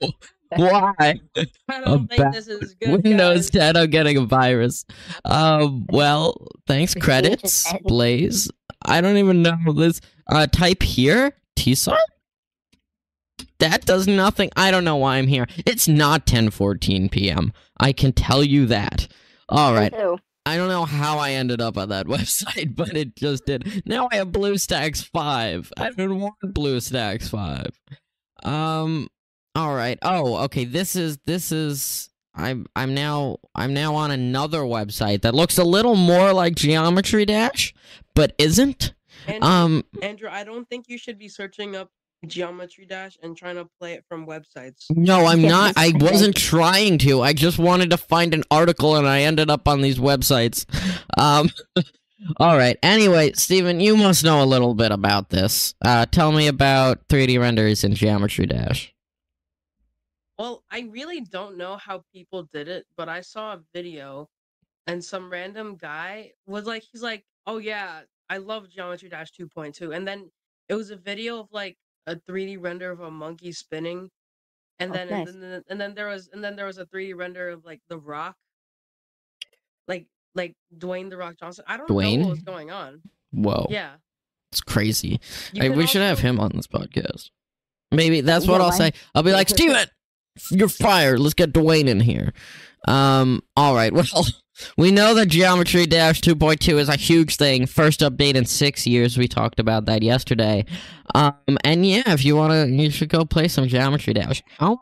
Why? 0.56 0.94
I 0.98 1.80
don't 1.80 2.08
bad 2.08 2.18
think 2.18 2.34
this 2.34 2.48
is 2.48 2.74
good. 2.74 3.02
Windows 3.02 3.50
guys. 3.50 3.74
10, 3.74 3.76
I'm 3.76 3.90
getting 3.90 4.16
a 4.16 4.24
virus. 4.24 4.84
Um, 5.24 5.86
well, 5.90 6.46
thanks. 6.66 6.94
Credits. 7.00 7.72
Blaze. 7.82 8.50
I 8.84 9.00
don't 9.00 9.16
even 9.16 9.42
know 9.42 9.56
this. 9.74 10.00
Uh, 10.30 10.46
type 10.46 10.82
here, 10.82 11.32
TSAR. 11.56 11.96
That 13.58 13.84
does 13.84 14.06
nothing. 14.06 14.50
I 14.56 14.70
don't 14.70 14.84
know 14.84 14.96
why 14.96 15.16
I'm 15.16 15.26
here. 15.26 15.46
It's 15.66 15.88
not 15.88 16.26
10:14 16.26 17.10
p.m. 17.10 17.52
I 17.78 17.92
can 17.92 18.12
tell 18.12 18.42
you 18.44 18.66
that. 18.66 19.08
All 19.48 19.74
right. 19.74 19.92
Me 19.92 19.98
right. 19.98 20.20
I 20.46 20.56
don't 20.56 20.68
know 20.68 20.84
how 20.84 21.18
I 21.18 21.32
ended 21.32 21.60
up 21.60 21.76
on 21.78 21.88
that 21.88 22.06
website, 22.14 22.76
but 22.76 22.96
it 22.96 23.16
just 23.16 23.46
did. 23.46 23.82
Now 23.86 24.08
I 24.12 24.16
have 24.16 24.28
BlueStacks 24.28 25.04
5. 25.04 25.72
I 25.76 25.90
don't 25.90 26.20
want 26.20 26.34
BlueStacks 26.44 27.28
5. 27.28 27.70
Um 28.42 29.08
all 29.56 29.74
right. 29.74 29.98
Oh, 30.02 30.36
okay. 30.44 30.64
This 30.64 30.96
is 30.96 31.18
this 31.26 31.52
is 31.52 32.10
I'm 32.34 32.66
I'm 32.74 32.94
now 32.94 33.36
I'm 33.54 33.72
now 33.72 33.94
on 33.94 34.10
another 34.10 34.60
website 34.60 35.22
that 35.22 35.34
looks 35.34 35.56
a 35.58 35.64
little 35.64 35.94
more 35.94 36.32
like 36.32 36.56
Geometry 36.56 37.24
Dash, 37.24 37.72
but 38.14 38.34
isn't. 38.38 38.92
Andrew, 39.26 39.48
Um 39.48 39.84
Andrew, 40.02 40.28
I 40.30 40.44
don't 40.44 40.68
think 40.68 40.86
you 40.88 40.98
should 40.98 41.18
be 41.18 41.28
searching 41.28 41.76
up 41.76 41.90
Geometry 42.24 42.86
Dash 42.86 43.16
and 43.22 43.36
trying 43.36 43.56
to 43.56 43.68
play 43.78 43.94
it 43.94 44.04
from 44.08 44.26
websites. 44.26 44.86
No, 44.90 45.26
I'm 45.26 45.42
not. 45.42 45.74
I 45.76 45.92
wasn't 45.96 46.36
trying 46.36 46.98
to. 46.98 47.22
I 47.22 47.32
just 47.32 47.58
wanted 47.58 47.90
to 47.90 47.96
find 47.96 48.34
an 48.34 48.44
article 48.50 48.96
and 48.96 49.06
I 49.06 49.22
ended 49.22 49.50
up 49.50 49.68
on 49.68 49.80
these 49.80 49.98
websites. 49.98 50.66
Um 51.18 51.50
All 52.38 52.56
right. 52.56 52.78
Anyway, 52.82 53.32
Steven, 53.32 53.80
you 53.80 53.98
must 53.98 54.24
know 54.24 54.42
a 54.42 54.46
little 54.46 54.74
bit 54.74 54.92
about 54.92 55.30
this. 55.30 55.74
Uh 55.84 56.06
tell 56.06 56.32
me 56.32 56.46
about 56.46 57.06
3D 57.08 57.38
renders 57.38 57.84
in 57.84 57.94
Geometry 57.94 58.46
Dash. 58.46 58.94
Well, 60.38 60.64
I 60.70 60.88
really 60.90 61.20
don't 61.20 61.56
know 61.56 61.76
how 61.76 62.04
people 62.12 62.48
did 62.52 62.68
it, 62.68 62.86
but 62.96 63.08
I 63.08 63.20
saw 63.20 63.52
a 63.54 63.60
video 63.72 64.28
and 64.86 65.02
some 65.02 65.30
random 65.30 65.76
guy 65.76 66.32
was 66.46 66.66
like, 66.66 66.82
he's 66.90 67.02
like, 67.02 67.24
oh 67.46 67.58
yeah, 67.58 68.00
I 68.28 68.38
love 68.38 68.68
Geometry 68.68 69.08
Dash 69.08 69.30
2.2. 69.38 69.94
And 69.94 70.06
then 70.06 70.30
it 70.68 70.74
was 70.74 70.90
a 70.90 70.96
video 70.96 71.40
of 71.40 71.48
like 71.52 71.76
a 72.06 72.16
3D 72.16 72.62
render 72.62 72.90
of 72.90 73.00
a 73.00 73.10
monkey 73.10 73.52
spinning. 73.52 74.10
And 74.78 74.90
Oh, 74.90 74.94
then, 74.94 75.08
nice. 75.10 75.28
and 75.28 75.42
then 75.42 75.62
and 75.68 75.80
then 75.80 75.94
there 75.94 76.08
was 76.08 76.28
and 76.32 76.42
then 76.42 76.56
there 76.56 76.66
was 76.66 76.78
a 76.78 76.86
3D 76.86 77.14
render 77.16 77.48
of 77.50 77.64
like 77.64 77.80
the 77.88 77.98
rock. 77.98 78.36
Like 79.86 80.06
like 80.34 80.54
Dwayne 80.76 81.10
the 81.10 81.16
Rock 81.16 81.36
Johnson. 81.38 81.64
I 81.68 81.76
don't 81.76 81.88
know 81.88 81.94
Dwayne? 81.96 82.20
what 82.22 82.30
was 82.30 82.42
going 82.42 82.70
on. 82.70 83.02
Whoa. 83.32 83.66
Yeah. 83.70 83.92
It's 84.52 84.60
crazy. 84.60 85.20
Can 85.54 85.76
we 85.76 85.86
should 85.86 86.02
have 86.02 86.18
him 86.20 86.38
on 86.40 86.52
this 86.54 86.66
podcast. 86.66 87.30
Maybe 87.90 88.20
that's 88.20 88.46
what 88.46 88.60
I'll 88.60 88.72
say. 88.72 88.92
I'll 89.14 89.22
be 89.22 89.32
like, 89.32 89.48
Steven, 89.48 89.86
you're 90.50 90.68
fired. 90.68 91.20
Let's 91.20 91.34
get 91.34 91.52
Dwayne 91.52 91.86
in 91.86 92.00
here. 92.00 92.32
Um, 92.86 93.42
all 93.56 93.74
right. 93.74 93.92
Well, 94.12 94.24
we 94.78 94.90
know 94.90 95.14
that 95.14 95.26
Geometry 95.26 95.86
Dash 95.86 96.20
2.2 96.20 96.78
is 96.78 96.88
a 96.88 96.96
huge 96.96 97.36
thing. 97.36 97.66
First 97.66 98.00
update 98.00 98.34
in 98.34 98.44
six 98.44 98.86
years. 98.86 99.18
We 99.18 99.28
talked 99.28 99.58
about 99.60 99.86
that 99.86 100.02
yesterday. 100.02 100.64
Um, 101.14 101.34
and 101.64 101.84
yeah, 101.86 102.02
if 102.12 102.24
you 102.24 102.36
wanna, 102.36 102.66
you 102.66 102.90
should 102.90 103.08
go 103.08 103.24
play 103.24 103.48
some 103.48 103.66
Geometry 103.68 104.14
Dash. 104.14 104.42
How 104.58 104.80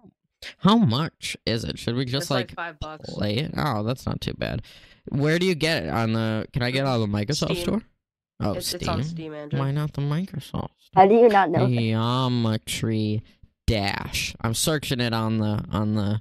how 0.59 0.77
much 0.77 1.37
is 1.47 1.63
it? 1.65 1.79
Should 1.79 1.95
we 1.95 2.05
just 2.05 2.23
It's 2.25 2.31
like, 2.31 2.49
like, 2.51 2.57
five 2.57 2.81
bucks. 2.81 3.09
play 3.15 3.37
it? 3.37 3.53
Oh, 3.57 3.83
that's 3.85 4.07
not 4.07 4.21
too 4.21 4.35
bad. 4.35 4.63
Where 5.09 5.39
do 5.39 5.47
you 5.47 5.55
get 5.55 5.85
it 5.85 5.89
on 5.89 6.13
the? 6.13 6.47
Can 6.53 6.63
I 6.63 6.71
get 6.71 6.81
it 6.81 6.89
on 6.89 7.01
the 7.01 7.07
Microsoft 7.07 7.53
Steam. 7.53 7.57
store? 7.57 7.83
Oh, 8.41 8.53
It's, 8.55 8.67
Steam. 8.69 8.79
it's 8.81 8.89
on 8.89 9.03
Steam, 9.05 9.35
Andrew. 9.35 9.59
Why 9.61 9.71
not 9.71 9.93
the 9.93 10.01
Microsoft? 10.03 10.71
How 10.95 11.07
do 11.07 11.15
you 11.15 11.29
not 11.29 11.51
know? 11.51 11.67
that? 11.69 11.73
Geometry 11.77 13.23
Dash. 13.67 14.35
I'm 14.41 14.55
searching 14.55 15.01
it 15.01 15.13
on 15.15 15.39
the 15.39 15.65
on 15.71 15.95
the 15.95 16.21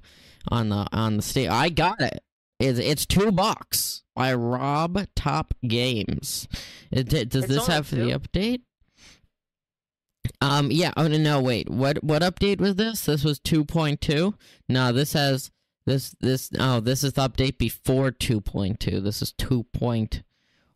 on 0.49 0.69
the 0.69 0.87
on 0.93 1.17
the 1.17 1.21
state. 1.23 1.49
I 1.49 1.69
got 1.69 1.99
it. 1.99 2.23
It's 2.61 2.79
it's 2.79 3.05
two 3.05 3.31
bucks 3.31 4.03
by 4.15 4.33
Rob 4.33 5.05
Top 5.15 5.53
Games. 5.67 6.47
It, 6.91 7.11
it- 7.13 7.29
does 7.29 7.45
It's 7.45 7.53
this 7.53 7.67
have 7.67 7.89
the 7.89 8.11
update? 8.11 8.61
Um. 10.39 10.69
Yeah. 10.71 10.91
Oh 10.95 11.07
no, 11.07 11.17
no. 11.17 11.41
Wait. 11.41 11.69
What 11.69 12.03
what 12.03 12.21
update 12.21 12.59
was 12.61 12.75
this? 12.75 13.05
This 13.05 13.23
was 13.23 13.39
two 13.39 13.65
point 13.65 14.01
two. 14.01 14.35
No. 14.69 14.91
This 14.91 15.13
has 15.13 15.51
this 15.85 16.15
this. 16.19 16.51
Oh, 16.59 16.79
this 16.79 17.03
is 17.03 17.13
the 17.13 17.27
update 17.27 17.57
before 17.57 18.11
two 18.11 18.39
point 18.41 18.79
two. 18.79 19.01
This 19.01 19.21
is 19.21 19.31
two 19.33 19.63
point 19.73 20.21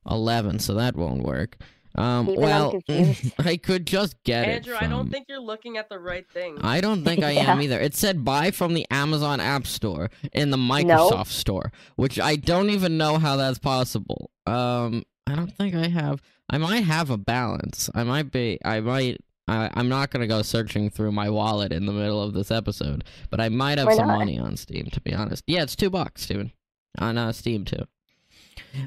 eleven. 0.09 0.59
So 0.59 0.73
that 0.75 0.95
won't 0.95 1.23
work. 1.23 1.57
Um. 1.95 2.29
Even 2.29 2.41
well. 2.41 2.79
I 3.39 3.57
could 3.57 3.85
just 3.85 4.21
get 4.23 4.47
it. 4.47 4.51
Andrew, 4.51 4.75
it. 4.75 4.81
I 4.81 4.87
don't 4.87 5.09
think 5.09 5.27
you're 5.29 5.39
looking 5.39 5.77
at 5.77 5.89
the 5.89 5.99
right 5.99 6.29
thing. 6.29 6.59
I 6.61 6.81
don't 6.81 7.03
think 7.03 7.23
I 7.23 7.31
am 7.31 7.61
either. 7.61 7.79
It 7.79 7.95
said 7.95 8.25
buy 8.25 8.51
from 8.51 8.73
the 8.73 8.85
Amazon 8.91 9.39
App 9.39 9.65
Store 9.65 10.09
in 10.33 10.51
the 10.51 10.57
Microsoft 10.57 11.27
Store, 11.27 11.71
which 11.95 12.19
I 12.19 12.35
don't 12.35 12.69
even 12.69 12.97
know 12.97 13.17
how 13.17 13.37
that's 13.37 13.59
possible. 13.59 14.29
Um, 14.45 15.03
I 15.27 15.35
don't 15.35 15.55
think 15.55 15.73
I 15.73 15.87
have. 15.87 16.21
I 16.49 16.57
might 16.57 16.83
have 16.83 17.09
a 17.09 17.17
balance. 17.17 17.89
I 17.95 18.03
might 18.03 18.31
be. 18.31 18.59
I 18.63 18.79
might. 18.81 19.21
I, 19.47 19.69
I'm 19.73 19.89
not 19.89 20.09
gonna 20.09 20.27
go 20.27 20.41
searching 20.41 20.89
through 20.89 21.11
my 21.11 21.29
wallet 21.29 21.71
in 21.71 21.85
the 21.85 21.93
middle 21.93 22.21
of 22.21 22.33
this 22.33 22.51
episode, 22.51 23.03
but 23.29 23.39
I 23.39 23.49
might 23.49 23.77
have 23.77 23.87
Why 23.87 23.95
some 23.95 24.07
not? 24.07 24.17
money 24.17 24.39
on 24.39 24.57
Steam. 24.57 24.87
To 24.91 25.01
be 25.01 25.13
honest, 25.13 25.43
yeah, 25.47 25.63
it's 25.63 25.75
two 25.75 25.89
bucks, 25.89 26.23
Steven. 26.23 26.51
On 26.97 27.17
uh, 27.17 27.31
Steam 27.31 27.65
too. 27.65 27.85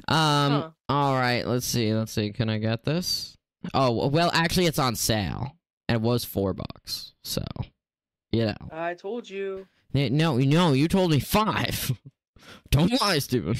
Um. 0.07 0.51
Huh. 0.51 0.69
All 0.89 1.13
right. 1.13 1.45
Let's 1.45 1.65
see. 1.65 1.93
Let's 1.93 2.11
see. 2.11 2.31
Can 2.31 2.49
I 2.49 2.57
get 2.57 2.83
this? 2.83 3.37
Oh 3.73 4.07
well, 4.07 4.31
actually, 4.33 4.65
it's 4.65 4.79
on 4.79 4.95
sale. 4.95 5.55
And 5.87 5.95
it 5.97 6.01
was 6.01 6.23
four 6.23 6.53
bucks. 6.53 7.13
So, 7.23 7.43
you 8.31 8.45
know. 8.45 8.55
I 8.71 8.93
told 8.93 9.27
you. 9.29 9.67
No, 9.91 10.37
no, 10.37 10.73
you 10.73 10.87
told 10.87 11.09
me 11.09 11.19
five. 11.19 11.91
Don't 12.69 13.01
lie, 13.01 13.17
Steven. 13.17 13.57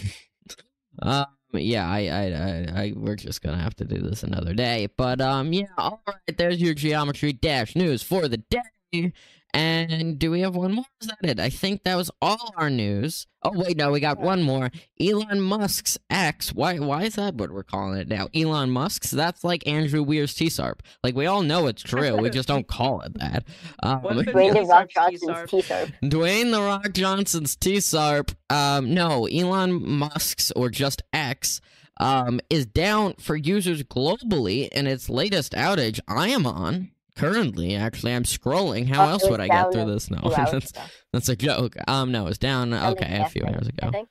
um, 1.02 1.26
yeah, 1.54 1.90
I, 1.90 2.00
I, 2.08 2.24
I, 2.24 2.82
I, 2.84 2.94
we're 2.96 3.16
just 3.16 3.42
gonna 3.42 3.58
have 3.58 3.76
to 3.78 3.86
do 3.86 3.98
this 3.98 4.22
another 4.22 4.54
day. 4.54 4.88
But 4.96 5.22
um, 5.22 5.52
yeah, 5.52 5.66
all 5.78 6.04
right. 6.08 6.38
There's 6.38 6.62
your 6.62 6.76
geometry 6.76 7.34
dash 7.34 7.76
news 7.76 8.04
for 8.04 8.28
the 8.28 8.38
day. 8.38 9.14
And 9.54 10.20
do 10.20 10.30
we 10.30 10.42
have 10.42 10.56
one 10.56 10.74
more? 10.74 10.86
Is 11.02 11.08
that 11.08 11.18
it? 11.24 11.40
I 11.40 11.50
think 11.50 11.84
that 11.84 11.96
was 11.96 12.12
all 12.22 12.54
our 12.56 12.70
news. 12.70 13.26
Oh 13.42 13.52
wait, 13.54 13.78
no, 13.78 13.92
we 13.92 14.00
got 14.00 14.20
one 14.20 14.44
more. 14.44 14.70
Elon 15.00 15.42
Musk's 15.42 15.98
X. 16.10 16.54
Why? 16.54 16.78
Why 16.78 17.04
is 17.04 17.16
that 17.16 17.36
what 17.36 17.52
we're 17.52 17.64
calling 17.64 17.98
it 18.00 18.08
now? 18.08 18.28
Elon 18.36 18.70
Musk's. 18.70 19.10
That's 19.10 19.44
like 19.44 19.66
Andrew 19.68 20.04
Weir's 20.04 20.36
T-Sarp. 20.36 20.82
Like 21.04 21.16
we 21.16 21.26
all 21.26 21.42
know 21.42 21.66
it's 21.68 21.82
true. 21.82 22.18
we 22.18 22.30
just 22.30 22.48
don't 22.48 22.68
call 22.68 23.02
it 23.02 23.18
that. 23.18 23.46
Um, 23.82 24.02
What 24.04 24.18
if 24.18 24.28
it 24.28 24.36
Dwayne 24.36 24.54
the 24.54 24.60
T-Sarp's 24.60 24.96
Rock 24.96 25.12
Johnson's 25.12 25.50
T-Sarp. 25.50 25.50
T-Sarp. 25.50 26.12
Dwayne 26.12 26.52
the 26.52 26.62
Rock 26.62 26.94
Johnson's 26.94 27.56
T-Sarp, 27.56 28.36
um, 28.52 28.94
no, 28.94 29.26
Elon 29.26 29.72
Musk's 29.98 30.52
or 30.52 30.70
just 30.70 31.02
X, 31.12 31.60
um, 32.00 32.40
is 32.50 32.66
down 32.66 33.14
for 33.20 33.36
users 33.36 33.84
globally 33.84 34.68
in 34.70 34.86
its 34.86 35.10
latest 35.10 35.54
outage. 35.54 36.00
I 36.08 36.30
am 36.30 36.46
on 36.46 36.92
currently. 37.20 37.76
Actually, 37.76 38.14
I'm 38.16 38.24
scrolling. 38.24 38.88
How 38.88 39.06
Oh, 39.06 39.10
else 39.10 39.30
would 39.30 39.40
I 39.40 39.48
get 39.48 39.72
through 39.72 39.86
this? 39.86 40.10
No, 40.10 40.20
that's 40.36 40.54
ago. 40.72 40.82
that's 41.14 41.30
a 41.30 41.36
joke. 41.36 41.76
Um, 41.88 42.12
no, 42.12 42.28
it's 42.28 42.38
down. 42.38 42.72
Down 42.72 42.92
Okay, 42.94 43.18
a 43.20 43.28
few 43.30 43.44
hours 43.44 43.68
Note, 43.68 43.72
I 43.84 43.88
ago. 43.88 43.92
think. 43.92 44.10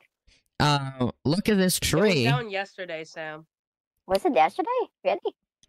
Uh, 0.60 1.10
look 1.24 1.48
at 1.48 1.56
this 1.56 1.78
It 1.78 1.82
was 1.82 1.90
tree. 1.90 2.24
down 2.24 2.50
yesterday, 2.50 3.04
Sam. 3.04 3.46
Was 4.06 4.24
it 4.24 4.34
yesterday? 4.34 4.68
Really? 5.04 5.18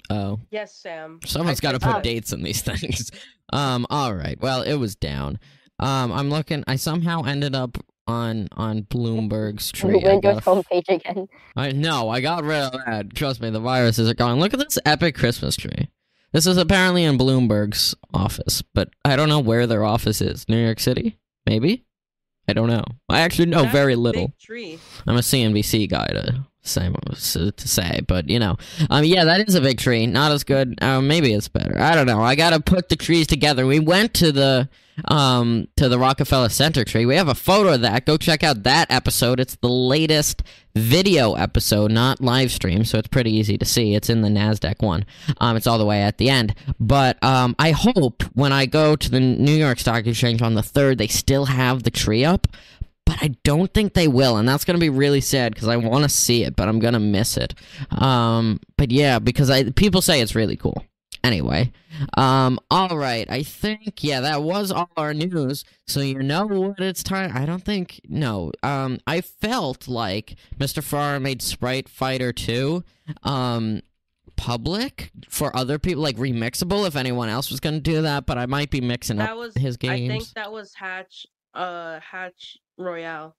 Oh. 0.09 0.39
Yes, 0.49 0.75
Sam. 0.75 1.19
Someone's 1.25 1.59
got 1.59 1.73
to 1.73 1.79
put 1.79 1.95
Oh. 1.97 2.01
dates 2.01 2.31
in 2.33 2.41
these 2.43 2.61
things. 2.69 3.11
Um, 3.53 3.85
all 3.89 4.15
right. 4.15 4.39
Well, 4.41 4.61
it 4.63 4.75
was 4.75 4.95
down. 4.95 5.39
Um, 5.79 6.11
I'm 6.11 6.29
looking. 6.29 6.63
I 6.67 6.75
somehow 6.75 7.23
ended 7.23 7.55
up 7.55 7.77
on 8.07 8.47
on 8.57 8.81
Bloomberg's 8.83 9.71
tree. 9.73 10.01
I 10.03 10.13
Windows 10.13 10.21
got 10.21 10.37
a 10.37 10.41
homepage 10.41 10.89
again. 10.89 11.27
I 11.55 11.71
no, 11.71 12.09
I 12.09 12.21
got 12.21 12.43
rid 12.43 12.57
of 12.63 12.71
that. 12.85 13.13
Trust 13.15 13.39
me, 13.41 13.49
the 13.51 13.59
viruses 13.59 14.09
are 14.09 14.13
gone. 14.15 14.39
Look 14.39 14.53
at 14.53 14.59
this 14.59 14.79
epic 14.85 15.15
Christmas 15.15 15.55
tree. 15.55 15.89
This 16.31 16.45
is 16.45 16.57
apparently 16.57 17.03
in 17.03 17.17
Bloomberg's 17.17 17.95
office, 18.13 18.61
but 18.61 18.89
I 19.03 19.15
don't 19.15 19.29
know 19.29 19.39
where 19.39 19.65
their 19.65 19.83
office 19.83 20.21
is. 20.21 20.47
New 20.47 20.63
York 20.63 20.79
City? 20.79 21.17
Maybe? 21.45 21.85
I 22.47 22.53
don't 22.53 22.67
know. 22.67 22.83
I 23.07 23.21
actually 23.21 23.47
know 23.47 23.61
That's 23.63 23.73
very 23.73 23.95
little. 23.95 24.31
Tree. 24.39 24.79
I'm 25.05 25.17
a 25.17 25.21
CNBC 25.21 25.89
guy 25.89 26.07
to 26.07 26.45
say 26.61 26.91
to 27.13 27.67
say, 27.67 28.01
but 28.07 28.29
you 28.29 28.39
know, 28.39 28.57
um, 28.89 29.03
yeah, 29.03 29.23
that 29.25 29.47
is 29.47 29.55
a 29.55 29.61
big 29.61 29.79
tree. 29.79 30.05
Not 30.07 30.31
as 30.31 30.43
good. 30.43 30.81
Uh, 30.81 31.01
maybe 31.01 31.33
it's 31.33 31.47
better. 31.47 31.79
I 31.79 31.95
don't 31.95 32.07
know. 32.07 32.21
I 32.21 32.35
gotta 32.35 32.59
put 32.59 32.89
the 32.89 32.95
trees 32.95 33.27
together. 33.27 33.65
We 33.65 33.79
went 33.79 34.13
to 34.15 34.31
the 34.31 34.69
um 35.05 35.67
to 35.77 35.89
the 35.89 35.99
Rockefeller 35.99 36.49
Center 36.49 36.83
tree. 36.83 37.05
We 37.05 37.15
have 37.15 37.27
a 37.27 37.35
photo 37.35 37.73
of 37.73 37.81
that. 37.81 38.05
Go 38.05 38.17
check 38.17 38.43
out 38.43 38.63
that 38.63 38.91
episode. 38.91 39.39
It's 39.39 39.55
the 39.55 39.69
latest 39.69 40.43
video 40.75 41.33
episode, 41.33 41.91
not 41.91 42.21
live 42.21 42.51
stream, 42.51 42.85
so 42.85 42.97
it's 42.97 43.07
pretty 43.07 43.31
easy 43.31 43.57
to 43.57 43.65
see. 43.65 43.95
It's 43.95 44.09
in 44.09 44.21
the 44.21 44.29
Nasdaq 44.29 44.81
one. 44.81 45.05
Um, 45.39 45.57
it's 45.57 45.67
all 45.67 45.77
the 45.77 45.85
way 45.85 46.01
at 46.01 46.17
the 46.17 46.29
end. 46.29 46.55
But 46.79 47.21
um, 47.23 47.55
I 47.59 47.71
hope 47.71 48.23
when 48.33 48.53
I 48.53 48.65
go 48.65 48.95
to 48.95 49.09
the 49.09 49.19
New 49.19 49.55
York 49.55 49.79
Stock 49.79 50.05
Exchange 50.05 50.41
on 50.41 50.53
the 50.53 50.63
third, 50.63 50.97
they 50.97 51.07
still 51.07 51.45
have 51.45 51.83
the 51.83 51.91
tree 51.91 52.23
up 52.23 52.47
but 53.09 53.23
I 53.23 53.29
don't 53.43 53.73
think 53.73 53.95
they 53.95 54.07
will, 54.07 54.37
and 54.37 54.47
that's 54.47 54.63
gonna 54.63 54.77
be 54.77 54.89
really 54.89 55.19
sad 55.19 55.55
because 55.55 55.67
I 55.67 55.77
want 55.77 56.03
to 56.03 56.09
see 56.09 56.43
it, 56.43 56.55
but 56.55 56.69
I'm 56.69 56.77
gonna 56.77 56.99
miss 56.99 57.37
it. 57.37 57.55
Um, 57.89 58.59
but 58.77 58.91
yeah, 58.91 59.17
because 59.17 59.49
I 59.49 59.71
people 59.71 60.03
say 60.03 60.21
it's 60.21 60.35
really 60.35 60.55
cool. 60.55 60.85
Anyway, 61.23 61.71
um, 62.17 62.57
all 62.71 62.97
right, 62.97 63.29
I 63.29 63.43
think 63.43 64.03
yeah, 64.03 64.21
that 64.21 64.41
was 64.41 64.71
all 64.71 64.89
our 64.95 65.13
news. 65.13 65.65
So 65.85 65.99
you 65.99 66.19
know 66.23 66.45
what 66.47 66.79
it's 66.79 67.03
time. 67.03 67.31
I 67.35 67.45
don't 67.45 67.63
think 67.63 67.99
no. 68.07 68.51
Um, 68.63 68.99
I 69.05 69.19
felt 69.21 69.87
like 69.87 70.35
Mr. 70.57 70.81
Farrar 70.81 71.19
made 71.19 71.41
Sprite 71.41 71.89
Fighter 71.89 72.31
two, 72.31 72.83
um, 73.23 73.81
public 74.37 75.11
for 75.27 75.53
other 75.55 75.77
people, 75.77 76.01
like 76.01 76.15
remixable 76.15 76.87
if 76.87 76.95
anyone 76.95 77.27
else 77.27 77.51
was 77.51 77.59
gonna 77.59 77.81
do 77.81 78.01
that. 78.01 78.25
But 78.25 78.37
I 78.37 78.45
might 78.45 78.69
be 78.71 78.79
mixing 78.79 79.17
That 79.17 79.31
up 79.31 79.37
was. 79.37 79.53
his 79.55 79.75
games. 79.75 80.09
I 80.09 80.13
think 80.19 80.29
that 80.35 80.51
was 80.51 80.73
Hatch. 80.75 81.25
Uh, 81.53 81.99
Hatch 81.99 82.57
Royale. 82.77 83.35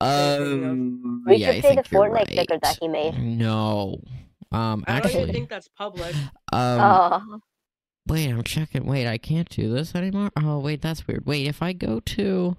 Um, 0.00 1.24
We 1.26 1.36
yeah, 1.36 1.46
should 1.46 1.56
I 1.56 1.60
play 1.62 1.74
the 1.76 1.82
think 1.82 1.92
you're 1.92 2.02
Fortnite 2.10 2.30
sticker 2.30 2.58
that 2.62 2.78
he 2.80 2.88
made. 2.88 3.18
No. 3.18 4.00
Um, 4.54 4.84
actually, 4.86 4.94
I 4.94 5.00
don't 5.00 5.04
even 5.10 5.20
actually, 5.20 5.32
think 5.32 5.48
that's 5.48 5.68
public. 5.68 6.14
um, 6.52 6.80
oh, 6.80 7.40
wait, 8.06 8.28
I'm 8.30 8.42
checking. 8.42 8.86
Wait, 8.86 9.06
I 9.06 9.18
can't 9.18 9.48
do 9.48 9.72
this 9.72 9.94
anymore. 9.94 10.30
Oh, 10.36 10.58
wait, 10.58 10.82
that's 10.82 11.06
weird. 11.06 11.26
Wait, 11.26 11.46
if 11.46 11.62
I 11.62 11.72
go 11.72 12.00
to, 12.00 12.56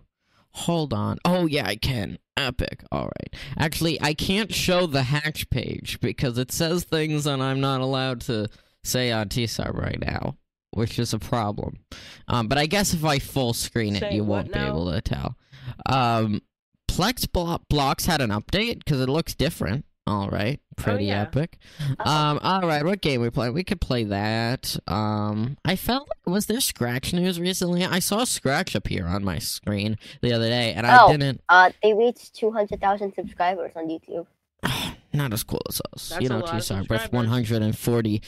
hold 0.52 0.94
on. 0.94 1.18
Oh, 1.26 1.46
yeah, 1.46 1.66
I 1.66 1.76
can. 1.76 2.18
Epic. 2.38 2.84
All 2.92 3.04
right. 3.06 3.34
Actually, 3.58 4.02
I 4.02 4.14
can't 4.14 4.54
show 4.54 4.88
the 4.88 5.04
hatch 5.04 5.50
page 5.50 6.00
because 6.02 6.38
it 6.38 6.52
says 6.52 6.84
things 6.84 7.24
that 7.24 7.40
I'm 7.40 7.62
not 7.62 7.80
allowed 7.82 8.20
to 8.22 8.50
say 8.84 9.12
on 9.12 9.30
TSAR 9.30 9.74
right 9.74 10.00
now. 10.00 10.36
which 10.72 11.00
is 11.00 11.14
a 11.14 11.20
problem. 11.20 11.80
Um, 12.28 12.50
but 12.50 12.58
I 12.58 12.66
guess 12.66 12.94
if 12.94 13.06
I 13.06 13.20
full 13.20 13.54
screen 13.54 13.96
it, 13.96 14.02
Say 14.02 14.16
you 14.16 14.26
won't 14.26 14.52
be 14.52 14.60
able 14.60 14.92
to 14.92 15.00
tell. 15.00 15.38
Um, 15.86 16.42
Plex 16.90 17.32
Blo- 17.32 17.62
Blocks 17.70 18.06
had 18.06 18.20
an 18.20 18.32
update 18.32 18.80
because 18.80 19.00
it 19.00 19.08
looks 19.08 19.34
different. 19.34 19.85
All 20.08 20.30
right, 20.30 20.60
pretty 20.76 21.06
yeah. 21.06 21.24
epic. 21.24 21.58
Oh. 22.00 22.12
Um, 22.12 22.40
all 22.44 22.62
right, 22.62 22.86
what 22.86 23.02
game 23.02 23.22
we 23.22 23.32
play? 23.32 23.50
We 23.50 23.64
could 23.64 23.82
play 23.82 24.04
that. 24.04 24.78
Um, 24.88 25.58
I 25.66 25.76
felt 25.76 26.10
was 26.28 26.46
there 26.46 26.60
Scratch 26.62 27.12
news 27.12 27.40
recently? 27.40 27.84
I 27.84 27.98
saw 28.00 28.24
Scratch 28.24 28.76
appear 28.76 29.08
on 29.08 29.24
my 29.24 29.40
screen 29.40 29.98
the 30.22 30.32
other 30.32 30.48
day, 30.48 30.74
and 30.74 30.86
I 30.86 31.04
Oh. 31.04 31.12
didn't. 31.12 31.42
Uh, 31.50 31.72
they 31.82 31.94
reached 31.96 32.36
200,000 32.36 33.14
subscribers 33.16 33.72
on 33.76 33.88
YouTube. 33.88 34.28
Not 35.14 35.34
as 35.34 35.44
cool 35.44 35.62
as 35.70 35.82
us. 35.94 36.10
That's 36.10 36.22
you 36.22 36.30
know, 36.30 36.42
too 36.42 36.62
sorry, 36.62 36.86
but 36.88 37.12
140. 37.12 38.22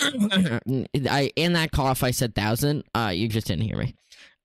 I 0.00 1.32
in 1.36 1.52
that 1.54 1.70
cough 1.72 2.02
I 2.02 2.12
said 2.12 2.34
thousand. 2.34 2.84
Uh, 2.94 3.12
you 3.14 3.28
just 3.28 3.46
didn't 3.46 3.64
hear 3.64 3.76
me. 3.76 3.94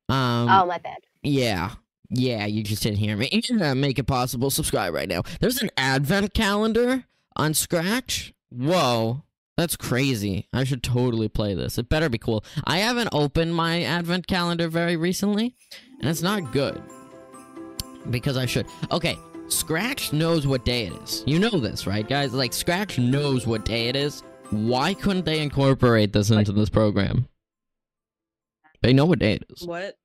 Um, 0.09 0.49
oh, 0.49 0.65
my 0.65 0.79
bad. 0.79 0.97
yeah, 1.21 1.71
yeah, 2.09 2.45
you 2.45 2.63
just 2.63 2.83
didn't 2.83 2.97
hear 2.99 3.15
me. 3.17 3.29
Uh, 3.61 3.75
Make 3.75 3.99
it 3.99 4.05
possible. 4.05 4.49
Subscribe 4.49 4.93
right 4.93 5.09
now. 5.09 5.23
There's 5.39 5.61
an 5.61 5.69
advent 5.77 6.33
calendar 6.33 7.05
on 7.35 7.53
Scratch. 7.53 8.33
Whoa, 8.49 9.23
that's 9.57 9.75
crazy. 9.75 10.47
I 10.53 10.63
should 10.63 10.83
totally 10.83 11.27
play 11.29 11.53
this. 11.55 11.77
It 11.77 11.89
better 11.89 12.09
be 12.09 12.17
cool. 12.17 12.43
I 12.65 12.79
haven't 12.79 13.09
opened 13.11 13.55
my 13.55 13.83
advent 13.83 14.27
calendar 14.27 14.67
very 14.67 14.95
recently, 14.95 15.55
and 15.99 16.09
it's 16.09 16.21
not 16.21 16.51
good 16.51 16.81
because 18.09 18.37
I 18.37 18.45
should. 18.45 18.67
Okay, 18.91 19.17
Scratch 19.47 20.13
knows 20.13 20.45
what 20.47 20.65
day 20.65 20.87
it 20.87 20.93
is. 21.03 21.23
You 21.25 21.39
know 21.39 21.59
this, 21.59 21.87
right, 21.87 22.07
guys? 22.07 22.33
Like 22.33 22.53
Scratch 22.53 22.99
knows 22.99 23.47
what 23.47 23.65
day 23.65 23.87
it 23.89 23.95
is. 23.95 24.23
Why 24.49 24.93
couldn't 24.93 25.25
they 25.25 25.41
incorporate 25.41 26.13
this 26.13 26.29
into 26.29 26.51
this 26.51 26.69
program? 26.69 27.27
They 28.81 28.93
know 28.93 29.05
what 29.05 29.19
day 29.19 29.33
it 29.33 29.45
is. 29.49 29.65
What 29.65 29.97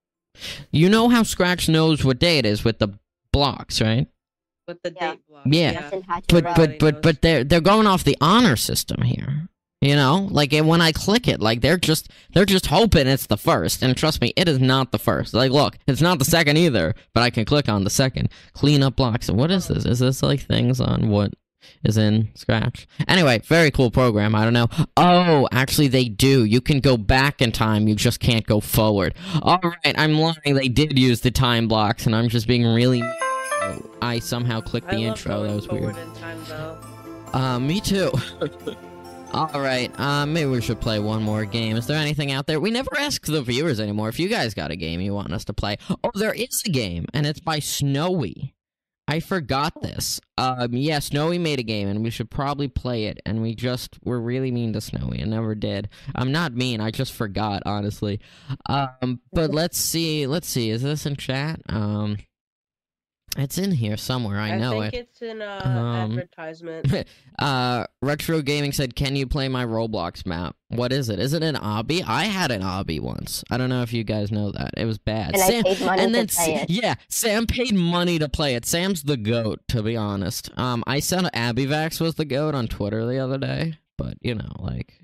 You 0.71 0.89
know 0.89 1.09
how 1.09 1.23
Scratch 1.23 1.69
knows 1.69 2.05
what 2.05 2.19
day 2.19 2.39
it 2.39 2.47
is 2.47 2.65
with 2.65 2.79
the 2.79 2.89
blocks, 3.33 3.81
right? 3.81 4.07
with 4.69 4.83
the 4.83 4.93
Yeah. 4.95 5.11
date 5.13 5.21
block? 5.29 5.43
Yeah. 5.47 5.73
Justin 5.73 6.03
Hatcher 6.03 6.25
But 6.29 6.55
but 6.55 6.79
but 6.79 7.03
but 7.03 7.23
they're 7.23 7.43
they're 7.43 7.61
going 7.61 7.87
off 7.89 8.05
the 8.05 8.17
honor 8.21 8.55
system 8.55 9.03
here. 9.03 9.49
You 9.81 9.95
know, 9.95 10.29
like 10.31 10.53
and 10.53 10.67
when 10.67 10.81
I 10.81 10.91
click 10.91 11.29
it, 11.29 11.41
like 11.41 11.61
they're 11.61 11.77
just 11.77 12.11
they're 12.35 12.45
just 12.45 12.67
hoping 12.67 13.07
it's 13.07 13.27
the 13.27 13.37
first, 13.37 13.81
and 13.81 13.97
trust 13.97 14.21
me, 14.21 14.33
it 14.37 14.49
is 14.49 14.59
not 14.59 14.91
the 14.91 14.99
first. 14.99 15.35
Like, 15.35 15.53
look, 15.53 15.79
it's 15.87 16.01
not 16.01 16.19
the 16.19 16.25
second 16.25 16.59
either, 16.59 16.95
but 17.15 17.23
I 17.23 17.31
can 17.31 17.45
click 17.45 17.69
on 17.69 17.85
the 17.85 17.91
second. 17.91 18.29
Clean 18.55 18.83
up 18.83 18.97
blocks. 18.97 19.29
And 19.29 19.39
what 19.39 19.53
is 19.53 19.71
oh. 19.71 19.75
this? 19.75 19.85
Is 19.85 20.01
this 20.01 20.23
like 20.23 20.41
things 20.41 20.81
on 20.81 21.09
what 21.09 21.33
is 21.85 21.97
in 21.97 22.29
Scratch? 22.35 22.87
Anyway, 23.07 23.41
very 23.45 23.71
cool 23.71 23.91
program. 23.91 24.35
I 24.35 24.45
don't 24.45 24.53
know. 24.53 24.69
Oh, 24.97 25.49
actually, 25.53 25.89
they 25.89 26.05
do. 26.07 26.45
You 26.45 26.61
can 26.61 26.81
go 26.81 26.97
back 26.97 27.41
in 27.43 27.53
time. 27.53 27.89
You 27.89 27.95
just 27.95 28.21
can't 28.21 28.47
go 28.47 28.61
forward. 28.61 29.15
All 29.43 29.61
right, 29.63 29.99
I'm 29.99 30.15
lying. 30.19 30.55
They 30.55 30.69
did 30.69 30.99
use 30.99 31.21
the 31.21 31.31
time 31.31 31.69
blocks, 31.69 32.07
and 32.07 32.15
I'm 32.15 32.29
just 32.29 32.47
being 32.47 32.67
really. 32.67 33.03
I 34.01 34.19
somehow 34.21 34.61
clicked 34.61 34.89
the 34.89 34.97
love 34.97 35.19
intro. 35.19 35.43
That 35.43 35.55
was 35.55 35.69
weird. 35.69 35.97
time. 36.15 36.39
Uh, 37.33 37.59
me 37.59 37.81
too. 37.81 38.11
All 39.35 39.61
right. 39.61 39.91
Uh, 40.01 40.25
maybe 40.25 40.49
we 40.49 40.63
should 40.63 40.81
play 40.81 40.99
one 40.99 41.23
more 41.23 41.45
game. 41.45 41.77
Is 41.77 41.87
there 41.87 41.99
anything 41.99 42.33
out 42.33 42.47
there? 42.47 42.61
We 42.61 42.71
never 42.71 42.91
ask 42.99 43.27
the 43.27 43.43
viewers 43.43 43.79
anymore. 43.79 44.09
If 44.09 44.19
you 44.19 44.29
guys 44.29 44.55
got 44.55 44.71
a 44.71 44.77
game 44.77 45.01
you 45.01 45.13
want 45.13 45.33
us 45.33 45.45
to 45.47 45.53
play, 45.53 45.77
oh, 46.03 46.11
there 46.15 46.33
is 46.33 46.63
a 46.65 46.71
game, 46.71 47.05
and 47.13 47.27
it's 47.27 47.41
by 47.41 47.59
Snowy. 47.59 48.55
I 49.09 49.21
forgot 49.21 49.81
this. 49.81 50.21
Um, 50.37 50.75
yeah, 50.75 50.99
Snowy 50.99 51.39
made 51.39 51.59
a 51.59 51.63
game, 51.63 51.89
and 51.89 52.03
we 52.03 52.11
should 52.11 52.31
probably 52.31 52.69
play 52.69 53.07
it. 53.07 53.19
And 53.25 53.41
we 53.41 53.55
just 53.55 53.99
were 54.05 54.21
really 54.21 54.51
mean 54.51 54.75
to 54.75 54.83
Snowy 54.83 55.19
and 55.21 55.31
never 55.31 55.55
did. 55.55 55.89
I'm 56.15 56.31
not 56.31 56.53
mean. 56.53 56.83
I 56.83 56.91
just 56.91 57.15
forgot, 57.15 57.63
honestly. 57.65 58.21
Um, 58.67 59.21
but 59.33 59.51
let's 59.51 59.79
see. 59.79 60.27
Let's 60.27 60.47
see. 60.47 60.69
Is 60.69 60.83
this 60.83 61.07
in 61.07 61.17
chat? 61.17 61.63
Um, 61.71 62.19
it's 63.37 63.59
in 63.59 63.71
here 63.73 63.97
somewhere. 63.97 64.39
I, 64.41 64.57
know 64.57 64.81
it. 64.81 64.87
I 64.87 64.91
think 64.91 65.09
it's 65.11 65.23
in 65.23 65.43
uh, 65.43 65.61
Um, 65.65 66.13
advertisement. 66.13 67.07
uh 67.39 67.85
retro 68.03 68.43
gaming 68.43 68.73
said 68.73 68.97
can 68.97 69.15
you 69.15 69.27
play 69.27 69.49
my 69.49 69.65
roblox 69.65 70.27
map 70.27 70.57
what 70.71 70.93
is 70.93 71.09
it 71.09 71.21
is 71.21 71.33
it 71.33 71.43
an 71.45 71.55
obby 71.55 72.03
i 72.07 72.25
had 72.25 72.51
an 72.51 72.63
obby 72.63 73.01
once 73.01 73.45
i 73.51 73.57
don't 73.57 73.69
know 73.69 73.83
if 73.83 73.93
you 73.93 74.03
guys 74.03 74.33
know 74.33 74.51
that 74.51 74.71
it 74.77 74.85
was 74.87 74.99
bad 74.99 75.35
and 75.35 75.43
I 75.43 75.63
paid 75.63 75.81
money 75.87 76.03
and 76.03 76.13
to 76.13 76.19
then 76.19 76.27
play 76.27 76.55
it. 76.63 76.71
yeah 76.71 76.95
sam 77.09 77.47
paid 77.47 77.75
money 77.75 78.19
to 78.19 78.29
play 78.29 78.57
it 78.57 78.67
sam's 78.67 79.05
the 79.05 79.17
goat 79.17 79.61
to 79.69 79.85
be 79.85 79.97
honest 79.97 80.51
um 80.59 80.83
i 80.89 80.99
said 80.99 81.25
abivax 81.33 82.01
was 82.01 82.17
the 82.17 82.25
goat 82.25 82.57
on 82.57 82.67
twitter 82.67 83.07
the 83.07 83.19
other 83.19 83.39
day 83.39 83.79
but 83.97 84.15
you 84.21 84.35
know 84.35 84.51
like 84.59 84.95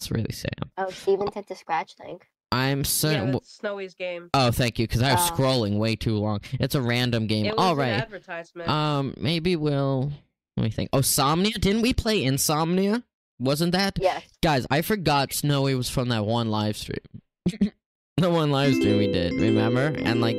it's 0.00 0.10
really 0.10 0.32
sam 0.32 0.50
Oh, 0.78 0.88
Steven 0.90 1.30
sent 1.32 1.46
the 1.48 1.54
scratch 1.56 1.94
thing. 1.94 2.20
I'm 2.54 2.84
so 2.84 3.10
yeah, 3.10 3.32
Snowy's 3.42 3.94
game. 3.94 4.30
oh 4.34 4.50
thank 4.50 4.78
you 4.78 4.86
because 4.86 5.02
i 5.02 5.12
was 5.12 5.30
Uh, 5.30 5.34
scrolling 5.34 5.78
way 5.78 5.96
too 5.96 6.16
long 6.16 6.40
it's 6.60 6.74
a 6.74 6.80
random 6.82 7.26
game 7.26 7.52
all 7.58 7.78
an 7.80 7.88
advertisement. 8.00 8.68
um 8.68 9.14
maybe 9.18 9.56
we'll 9.56 10.12
let 10.56 10.64
me 10.64 10.70
think 10.70 10.90
oh 10.92 10.98
somnia 11.00 11.52
didn't 11.60 11.82
we 11.82 11.92
play 11.92 12.22
insomnia 12.24 13.02
wasn't 13.40 13.72
that 13.72 13.98
Yes. 14.00 14.22
Guys, 14.42 14.64
I 14.70 14.80
forgot 14.82 15.32
Snowy 15.32 15.74
was 15.74 15.90
from 15.90 16.08
that 16.10 16.24
one 16.24 16.50
live 16.50 16.76
stream. 16.76 17.00
the 18.16 18.30
one 18.30 18.52
live 18.52 18.72
stream 18.74 18.98
we 18.98 19.10
did, 19.10 19.32
remember? 19.32 19.86
And 19.98 20.20
like 20.20 20.36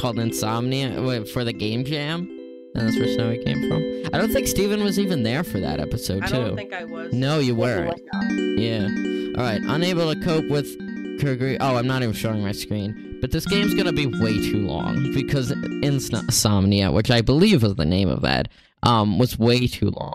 called 0.00 0.18
Insomnia 0.18 1.24
for 1.26 1.44
the 1.44 1.52
game 1.52 1.84
jam. 1.84 2.20
And 2.74 2.86
that's 2.88 2.96
where 2.98 3.06
Snowy 3.14 3.44
came 3.44 3.68
from. 3.68 3.82
I 4.14 4.18
don't 4.18 4.32
think 4.32 4.46
Steven 4.48 4.82
was 4.82 4.98
even 4.98 5.24
there 5.24 5.44
for 5.44 5.60
that 5.60 5.78
episode 5.78 6.26
too. 6.26 6.36
I 6.36 6.38
don't 6.40 6.56
think 6.56 6.72
I 6.72 6.84
was. 6.84 7.12
no, 7.12 7.38
you 7.38 7.54
weren't. 7.54 8.00
not. 8.14 8.30
Yeah. 8.58 8.88
Alright, 9.36 9.60
unable 9.64 10.12
to 10.14 10.18
cope 10.24 10.48
with 10.48 10.66
Oh, 11.22 11.76
I'm 11.76 11.86
not 11.86 12.02
even 12.02 12.14
showing 12.14 12.42
my 12.42 12.52
screen. 12.52 13.18
But 13.20 13.30
this 13.32 13.46
game's 13.46 13.74
gonna 13.74 13.92
be 13.92 14.06
way 14.06 14.34
too 14.50 14.66
long 14.66 15.12
because 15.14 15.50
Insomnia, 15.50 16.92
which 16.92 17.10
I 17.10 17.20
believe 17.22 17.64
is 17.64 17.74
the 17.74 17.84
name 17.86 18.08
of 18.08 18.22
that, 18.22 18.48
um, 18.82 19.18
was 19.18 19.38
way 19.38 19.66
too 19.66 19.90
long. 19.90 20.14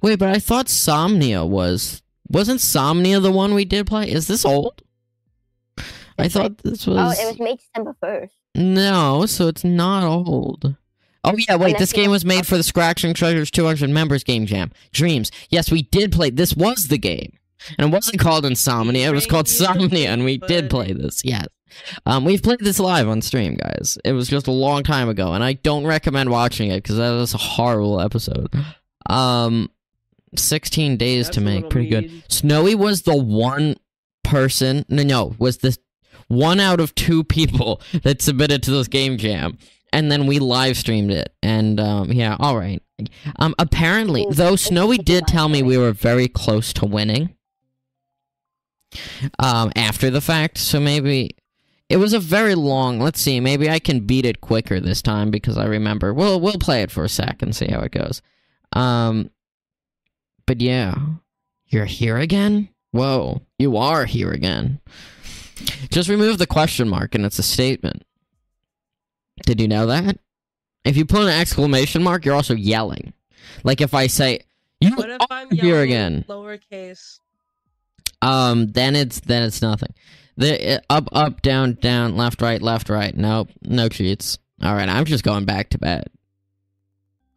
Wait, 0.00 0.18
but 0.18 0.28
I 0.28 0.38
thought 0.38 0.66
Somnia 0.66 1.46
was 1.46 2.02
wasn't 2.28 2.60
Somnia 2.60 3.20
the 3.20 3.32
one 3.32 3.52
we 3.54 3.64
did 3.64 3.86
play? 3.86 4.10
Is 4.10 4.26
this 4.26 4.44
old? 4.44 4.82
I 6.18 6.26
It's 6.26 6.34
thought 6.34 6.58
this 6.58 6.86
was, 6.86 7.18
Oh, 7.18 7.22
it 7.22 7.26
was 7.26 7.38
made 7.40 7.58
December 7.58 7.96
1st. 8.02 8.30
no, 8.54 9.26
so 9.26 9.48
it's 9.48 9.64
not 9.64 10.04
old. 10.04 10.76
Oh 11.24 11.34
yeah, 11.48 11.56
wait, 11.56 11.78
this 11.78 11.92
game 11.92 12.10
was 12.10 12.24
made 12.24 12.46
for 12.46 12.56
the 12.56 12.62
Scratching 12.62 13.14
Treasures 13.14 13.50
200 13.50 13.90
members 13.90 14.24
game 14.24 14.46
jam. 14.46 14.72
Dreams. 14.92 15.30
Yes, 15.50 15.70
we 15.70 15.82
did 15.82 16.10
play. 16.12 16.30
This 16.30 16.54
was 16.54 16.88
the 16.88 16.98
game. 16.98 17.32
And 17.78 17.88
it 17.88 17.92
wasn't 17.92 18.20
called 18.20 18.44
Insomnia, 18.44 19.08
it 19.08 19.14
was 19.14 19.26
called 19.26 19.46
Somnia, 19.46 20.06
and 20.06 20.24
we 20.24 20.38
did 20.38 20.70
play 20.70 20.92
this. 20.92 21.24
Yes. 21.24 21.46
Um, 22.04 22.24
we've 22.24 22.42
played 22.42 22.60
this 22.60 22.78
live 22.78 23.08
on 23.08 23.22
stream, 23.22 23.54
guys. 23.54 23.98
It 24.04 24.12
was 24.12 24.28
just 24.28 24.46
a 24.46 24.52
long 24.52 24.82
time 24.82 25.08
ago, 25.08 25.32
and 25.32 25.42
I 25.42 25.54
don't 25.54 25.86
recommend 25.86 26.30
watching 26.30 26.70
it 26.70 26.82
because 26.82 26.96
that 26.96 27.10
was 27.10 27.34
a 27.34 27.38
horrible 27.38 28.00
episode. 28.00 28.52
Um, 29.08 29.70
16 30.36 30.96
days 30.96 31.26
That's 31.26 31.36
to 31.36 31.40
make, 31.40 31.70
pretty 31.70 31.88
good. 31.88 32.24
Snowy 32.28 32.74
was 32.74 33.02
the 33.02 33.16
one 33.16 33.76
person, 34.24 34.84
no, 34.88 35.02
no, 35.02 35.34
was 35.38 35.58
the 35.58 35.76
one 36.28 36.60
out 36.60 36.80
of 36.80 36.94
two 36.94 37.24
people 37.24 37.80
that 38.02 38.22
submitted 38.22 38.62
to 38.64 38.70
this 38.70 38.88
game 38.88 39.18
jam. 39.18 39.58
And 39.94 40.10
then 40.10 40.26
we 40.26 40.38
live 40.38 40.78
streamed 40.78 41.10
it. 41.10 41.34
And 41.42 41.78
um, 41.78 42.10
yeah, 42.10 42.36
all 42.40 42.56
right. 42.56 42.82
Um, 43.36 43.54
apparently, 43.58 44.26
though 44.30 44.56
Snowy 44.56 44.96
did 44.96 45.26
tell 45.26 45.50
me 45.50 45.62
we 45.62 45.76
were 45.76 45.92
very 45.92 46.28
close 46.28 46.72
to 46.74 46.86
winning. 46.86 47.36
Um, 49.38 49.72
after 49.76 50.10
the 50.10 50.20
fact, 50.20 50.58
so 50.58 50.80
maybe 50.80 51.36
it 51.88 51.96
was 51.96 52.12
a 52.12 52.18
very 52.18 52.54
long. 52.54 52.98
Let's 53.00 53.20
see, 53.20 53.40
maybe 53.40 53.68
I 53.68 53.78
can 53.78 54.00
beat 54.00 54.24
it 54.24 54.40
quicker 54.40 54.80
this 54.80 55.02
time 55.02 55.30
because 55.30 55.58
I 55.58 55.66
remember. 55.66 56.14
We'll 56.14 56.40
we'll 56.40 56.58
play 56.58 56.82
it 56.82 56.90
for 56.90 57.04
a 57.04 57.08
sec 57.08 57.42
and 57.42 57.54
see 57.54 57.66
how 57.66 57.80
it 57.80 57.92
goes. 57.92 58.22
Um, 58.72 59.30
but 60.46 60.60
yeah, 60.60 60.94
you're 61.66 61.84
here 61.84 62.18
again. 62.18 62.68
Whoa, 62.92 63.42
you 63.58 63.76
are 63.76 64.04
here 64.04 64.32
again. 64.32 64.80
Just 65.90 66.08
remove 66.08 66.38
the 66.38 66.46
question 66.46 66.88
mark 66.88 67.14
and 67.14 67.24
it's 67.24 67.38
a 67.38 67.42
statement. 67.42 68.04
Did 69.44 69.60
you 69.60 69.68
know 69.68 69.86
that? 69.86 70.18
If 70.84 70.96
you 70.96 71.04
put 71.04 71.22
an 71.22 71.28
exclamation 71.28 72.02
mark, 72.02 72.24
you're 72.24 72.34
also 72.34 72.54
yelling. 72.54 73.12
Like 73.64 73.80
if 73.80 73.94
I 73.94 74.06
say, 74.06 74.40
"You 74.80 74.94
What 74.94 75.10
if 75.10 75.22
I'm 75.30 75.48
are 75.52 75.54
here 75.54 75.80
again," 75.80 76.24
Lowercase. 76.28 77.18
Um, 78.22 78.68
then 78.68 78.96
it's 78.96 79.20
then 79.20 79.42
it's 79.42 79.60
nothing. 79.60 79.92
The 80.36 80.76
uh, 80.76 80.80
up, 80.88 81.08
up, 81.12 81.42
down, 81.42 81.74
down, 81.74 82.16
left, 82.16 82.40
right, 82.40 82.62
left, 82.62 82.88
right. 82.88 83.14
Nope, 83.14 83.50
no 83.62 83.88
cheats. 83.88 84.38
All 84.62 84.74
right, 84.74 84.88
I'm 84.88 85.04
just 85.04 85.24
going 85.24 85.44
back 85.44 85.70
to 85.70 85.78
bed. 85.78 86.06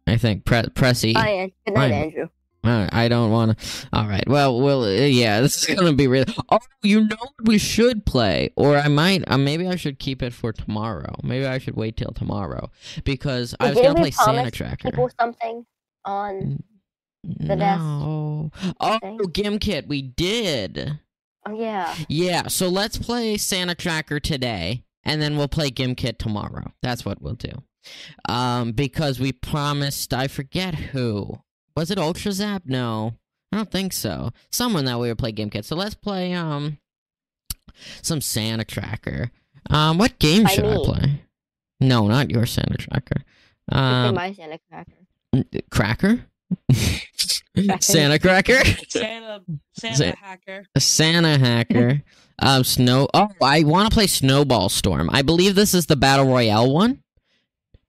I 0.06 0.16
think 0.16 0.44
pre- 0.44 0.68
press 0.74 1.04
E. 1.04 1.12
Bye, 1.12 1.52
good 1.66 1.74
night. 1.74 1.92
Andrew. 1.92 2.28
Right, 2.64 2.88
I 2.92 3.08
don't 3.08 3.30
want 3.30 3.56
to. 3.56 3.88
All 3.92 4.08
right. 4.08 4.26
Well, 4.28 4.60
well, 4.60 4.84
uh, 4.84 4.88
yeah. 4.88 5.40
This 5.46 5.68
is 5.68 5.76
gonna 5.76 5.92
be 5.92 6.08
real. 6.08 6.24
Oh, 6.48 6.58
you 6.82 7.00
know 7.02 7.16
what 7.18 7.34
we 7.44 7.58
should 7.58 8.04
play, 8.06 8.50
or 8.56 8.76
I 8.76 8.88
might. 8.88 9.22
Uh, 9.30 9.38
maybe 9.38 9.68
I 9.68 9.76
should 9.76 9.98
keep 9.98 10.22
it 10.22 10.32
for 10.32 10.52
tomorrow. 10.52 11.14
Maybe 11.22 11.46
I 11.46 11.58
should 11.58 11.76
wait 11.76 11.96
till 11.96 12.12
tomorrow 12.12 12.70
because 13.04 13.54
I 13.60 13.70
was 13.70 13.80
gonna 13.80 13.94
play 13.94 14.10
Santa 14.10 14.50
Tracker. 14.50 14.90
People 14.90 15.10
something 15.18 15.64
on. 16.04 16.62
The 17.26 17.56
desk 17.56 17.80
no. 17.80 18.50
Oh, 18.80 18.98
thing? 18.98 19.18
Gimkit, 19.18 19.86
we 19.86 20.02
did. 20.02 20.98
Oh 21.46 21.58
yeah. 21.58 21.94
Yeah, 22.08 22.48
so 22.48 22.68
let's 22.68 22.98
play 22.98 23.36
Santa 23.36 23.74
Tracker 23.74 24.18
today, 24.20 24.84
and 25.04 25.20
then 25.22 25.36
we'll 25.36 25.48
play 25.48 25.70
Gimkit 25.70 26.18
tomorrow. 26.18 26.72
That's 26.82 27.04
what 27.04 27.20
we'll 27.22 27.34
do. 27.34 27.52
Um, 28.28 28.72
because 28.72 29.20
we 29.20 29.32
promised, 29.32 30.12
I 30.12 30.26
forget 30.28 30.74
who. 30.74 31.38
Was 31.76 31.90
it 31.90 31.98
Ultra 31.98 32.32
Zap? 32.32 32.62
No, 32.66 33.14
I 33.52 33.56
don't 33.58 33.70
think 33.70 33.92
so. 33.92 34.30
Someone 34.50 34.86
that 34.86 34.98
we 34.98 35.08
would 35.08 35.18
play 35.18 35.32
Gimkit. 35.32 35.64
So 35.64 35.76
let's 35.76 35.94
play 35.94 36.32
um 36.34 36.78
some 38.02 38.20
Santa 38.20 38.64
Tracker. 38.64 39.30
Um, 39.70 39.98
what 39.98 40.18
game 40.18 40.44
By 40.44 40.50
should 40.50 40.64
I 40.64 40.76
play? 40.84 41.20
No, 41.80 42.08
not 42.08 42.30
your 42.30 42.46
Santa 42.46 42.78
Tracker. 42.78 43.22
Um, 43.70 43.84
Um, 43.84 44.14
my 44.14 44.32
Santa 44.32 44.58
cracker. 44.70 44.92
Cracker. 45.70 46.20
Santa 47.80 48.18
Cracker. 48.18 48.64
Santa, 48.88 49.42
Santa 49.78 49.96
Sa- 49.96 50.12
hacker. 50.20 50.64
A 50.74 50.80
Santa 50.80 51.38
hacker. 51.38 52.02
um, 52.38 52.64
snow. 52.64 53.08
Oh, 53.14 53.28
I 53.42 53.64
want 53.64 53.88
to 53.88 53.94
play 53.94 54.06
Snowball 54.06 54.68
Storm. 54.68 55.08
I 55.12 55.22
believe 55.22 55.54
this 55.54 55.74
is 55.74 55.86
the 55.86 55.96
battle 55.96 56.26
royale 56.26 56.72
one. 56.72 57.02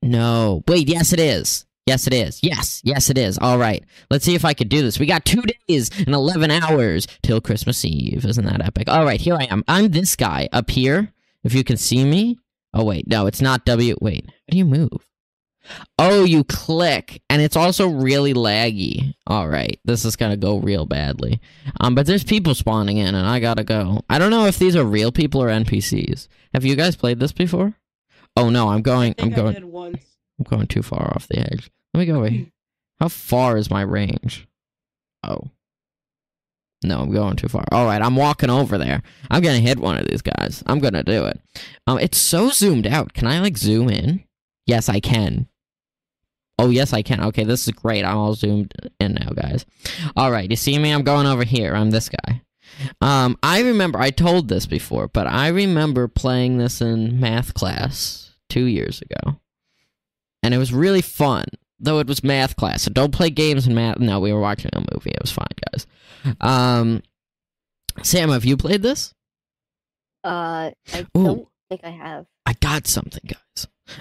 No, 0.02 0.64
wait. 0.68 0.88
Yes, 0.88 1.12
it 1.14 1.20
is. 1.20 1.66
Yes, 1.86 2.06
it 2.06 2.14
is. 2.14 2.40
Yes, 2.44 2.82
yes, 2.84 3.10
it 3.10 3.18
is. 3.18 3.38
All 3.40 3.58
right. 3.58 3.84
Let's 4.12 4.26
see 4.26 4.36
if 4.36 4.44
I 4.44 4.54
could 4.54 4.68
do 4.68 4.82
this. 4.82 5.00
We 5.00 5.06
got 5.06 5.24
two 5.24 5.42
days 5.68 5.90
and 5.98 6.14
eleven 6.14 6.52
hours 6.52 7.08
till 7.24 7.40
Christmas 7.40 7.84
Eve. 7.86 8.26
Isn't 8.26 8.46
that 8.46 8.62
epic? 8.64 8.90
All 8.90 9.06
right, 9.06 9.20
here 9.22 9.36
I 9.36 9.46
am. 9.46 9.64
I'm 9.68 9.90
this 9.90 10.16
guy 10.16 10.50
up 10.52 10.70
here. 10.70 11.14
If 11.44 11.54
you 11.54 11.64
can 11.64 11.78
see 11.78 12.04
me. 12.04 12.40
Oh 12.74 12.84
wait, 12.84 13.08
no, 13.08 13.26
it's 13.26 13.42
not 13.42 13.64
W. 13.66 13.96
Wait, 14.02 14.26
how 14.28 14.34
do 14.52 14.58
you 14.58 14.66
move? 14.66 15.08
Oh, 16.00 16.24
you 16.24 16.44
click, 16.44 17.22
and 17.30 17.42
it's 17.42 17.56
also 17.56 17.88
really 17.88 18.34
laggy. 18.34 19.14
All 19.26 19.48
right, 19.48 19.80
this 19.86 20.06
is 20.06 20.16
gonna 20.16 20.38
go 20.38 20.58
real 20.58 20.86
badly. 20.86 21.42
Um, 21.80 21.96
but 21.96 22.06
there's 22.06 22.24
people 22.24 22.56
spawning 22.56 22.98
in, 22.98 23.16
and 23.16 23.28
I 23.28 23.40
gotta 23.40 23.64
go. 23.64 24.02
I 24.10 24.20
don't 24.20 24.32
know 24.32 24.46
if 24.46 24.60
these 24.60 24.76
are 24.76 24.84
real 24.84 25.12
people 25.12 25.42
or 25.42 25.48
NPCs. 25.50 26.28
Have 26.54 26.66
you 26.66 26.76
guys 26.76 26.96
played 26.96 27.20
this 27.20 27.32
before? 27.32 27.74
Oh 28.36 28.50
no, 28.50 28.70
I'm 28.70 28.82
going. 28.82 29.16
I 29.20 29.24
I'm 29.24 29.30
going. 29.32 29.56
I'm 29.56 30.44
going 30.44 30.68
too 30.68 30.84
far 30.84 31.12
off 31.16 31.28
the 31.28 31.40
edge. 31.40 31.72
Let 31.94 32.02
me 32.02 32.06
go 32.06 32.18
over 32.18 32.30
here. 32.30 32.46
How 33.00 33.08
far 33.10 33.58
is 33.58 33.70
my 33.70 33.82
range? 33.82 34.48
Oh. 35.24 35.50
No, 36.84 37.02
I'm 37.02 37.12
going 37.12 37.36
too 37.36 37.48
far. 37.48 37.66
All 37.72 37.86
right, 37.86 38.02
I'm 38.02 38.16
walking 38.16 38.52
over 38.52 38.78
there. 38.78 39.02
I'm 39.32 39.42
gonna 39.42 39.60
hit 39.60 39.80
one 39.80 39.98
of 39.98 40.08
these 40.08 40.22
guys. 40.22 40.64
I'm 40.68 40.80
gonna 40.80 41.04
do 41.04 41.26
it. 41.26 41.40
Um, 41.88 41.98
it's 41.98 42.20
so 42.20 42.50
zoomed 42.52 42.86
out. 42.86 43.14
Can 43.14 43.26
I 43.28 43.40
like 43.40 43.58
zoom 43.58 43.90
in? 43.90 44.24
Yes, 44.68 44.88
I 44.88 45.00
can. 45.00 45.48
Oh, 46.60 46.70
yes, 46.70 46.92
I 46.94 47.04
can. 47.04 47.22
Okay, 47.22 47.44
this 47.44 47.68
is 47.68 47.74
great. 47.74 48.04
I'm 48.04 48.18
all 48.18 48.34
zoomed 48.34 48.74
in 49.00 49.14
now, 49.14 49.30
guys. 49.30 49.66
All 50.16 50.32
right, 50.32 50.50
you 50.50 50.56
see 50.56 50.78
me? 50.80 50.92
I'm 50.92 51.04
going 51.04 51.28
over 51.28 51.44
here. 51.44 51.76
I'm 51.76 51.92
this 51.92 52.10
guy. 52.10 52.42
Um, 53.02 53.38
I 53.44 53.62
remember 53.62 54.00
I 54.00 54.10
told 54.12 54.48
this 54.48 54.66
before, 54.66 55.08
but 55.08 55.28
I 55.28 55.48
remember 55.50 56.08
playing 56.08 56.58
this 56.58 56.82
in 56.82 57.20
math 57.20 57.54
class 57.54 58.32
two 58.50 58.66
years 58.66 59.02
ago, 59.02 59.40
and 60.44 60.54
it 60.54 60.58
was 60.58 60.74
really 60.74 61.02
fun. 61.02 61.46
Though 61.80 62.00
it 62.00 62.08
was 62.08 62.24
math 62.24 62.56
class, 62.56 62.84
so 62.84 62.92
don't 62.92 63.14
play 63.14 63.30
games 63.30 63.68
in 63.68 63.76
math. 63.76 64.00
No, 64.00 64.20
we 64.20 64.34
were 64.34 64.40
watching 64.40 64.72
a 64.74 64.80
movie. 64.80 65.12
It 65.12 65.22
was 65.22 65.32
fine, 65.32 65.46
guys. 65.72 65.86
Um, 66.42 67.04
Sam, 68.02 68.30
have 68.30 68.46
you 68.46 68.58
played 68.58 68.82
this? 68.82 69.14
Uh, 70.24 70.72
I 70.92 71.06
Ooh. 71.16 71.24
don't 71.24 71.48
think 71.70 71.82
I 71.84 71.92
have. 71.92 72.26
I 72.48 72.54
got 72.54 72.88
something, 72.88 73.22
guys. 73.28 73.38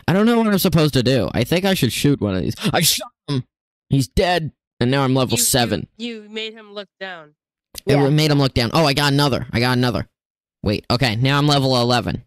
I 0.08 0.12
don't 0.12 0.26
know 0.26 0.38
what 0.38 0.46
I'm 0.46 0.58
supposed 0.58 0.94
to 0.94 1.02
do. 1.02 1.30
I 1.34 1.44
think 1.44 1.64
I 1.64 1.74
should 1.74 1.92
shoot 1.92 2.20
one 2.20 2.34
of 2.34 2.42
these. 2.42 2.54
I 2.72 2.80
shot 2.80 3.10
him. 3.28 3.44
He's 3.88 4.08
dead, 4.08 4.52
and 4.80 4.90
now 4.90 5.02
I'm 5.02 5.14
level 5.14 5.36
You- 5.36 5.42
you- 5.42 5.44
seven. 5.44 5.86
You, 5.96 6.26
made 6.28 6.52
him 6.54 6.72
look 6.72 6.88
down. 7.00 7.34
It 7.86 7.92
Yeah. 7.96 8.08
made 8.08 8.30
him 8.30 8.38
look 8.38 8.54
down. 8.54 8.70
Oh, 8.72 8.84
I 8.86 8.94
got 8.94 9.12
another. 9.12 9.46
I 9.52 9.60
got 9.60 9.76
another. 9.76 10.08
Wait. 10.62 10.84
Okay, 10.90 11.14
now 11.16 11.38
I'm 11.38 11.46
level 11.46 11.76
eleven, 11.80 12.24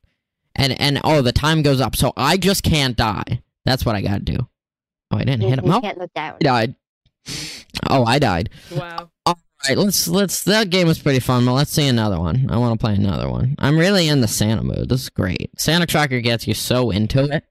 and 0.56 0.80
and 0.80 1.02
oh, 1.04 1.22
the 1.22 1.32
time 1.34 1.62
goes 1.64 1.82
up. 1.82 1.96
So 1.96 2.14
I 2.16 2.38
just 2.38 2.64
can't 2.64 2.96
die. 2.96 3.42
That's 3.66 3.86
what 3.86 3.96
I 3.96 4.02
gotta 4.02 4.20
do. 4.24 4.38
Oh, 5.12 5.18
I 5.18 5.24
didn't 5.24 5.42
You, 5.42 5.50
hit 5.50 5.60
him. 5.60 5.66
you 5.66 5.74
Oh, 5.74 5.82
can't 5.82 5.98
look 5.98 6.14
down. 6.14 6.36
I 6.36 6.44
died. 6.44 6.76
Oh, 7.90 8.06
I 8.06 8.20
died. 8.20 8.50
Wow. 8.72 9.10
All 9.26 9.40
right, 9.68 9.78
let's 9.78 10.08
let's. 10.08 10.44
That 10.44 10.70
game 10.70 10.88
was 10.88 11.00
pretty 11.00 11.20
fun, 11.20 11.46
but 11.46 11.54
let's 11.54 11.72
see 11.72 11.88
another 11.88 12.20
one. 12.20 12.48
I 12.50 12.58
want 12.58 12.80
to 12.80 12.84
play 12.84 12.96
another 12.96 13.30
one. 13.30 13.56
I'm 13.60 13.78
really 13.78 14.08
in 14.08 14.22
the 14.22 14.28
Santa 14.28 14.64
mood. 14.64 14.90
This 14.90 15.04
is 15.04 15.10
great. 15.10 15.52
Santa 15.58 15.86
Tracker 15.86 16.22
gets 16.22 16.48
you 16.48 16.54
so 16.54 16.92
into 16.92 17.24
it, 17.26 17.44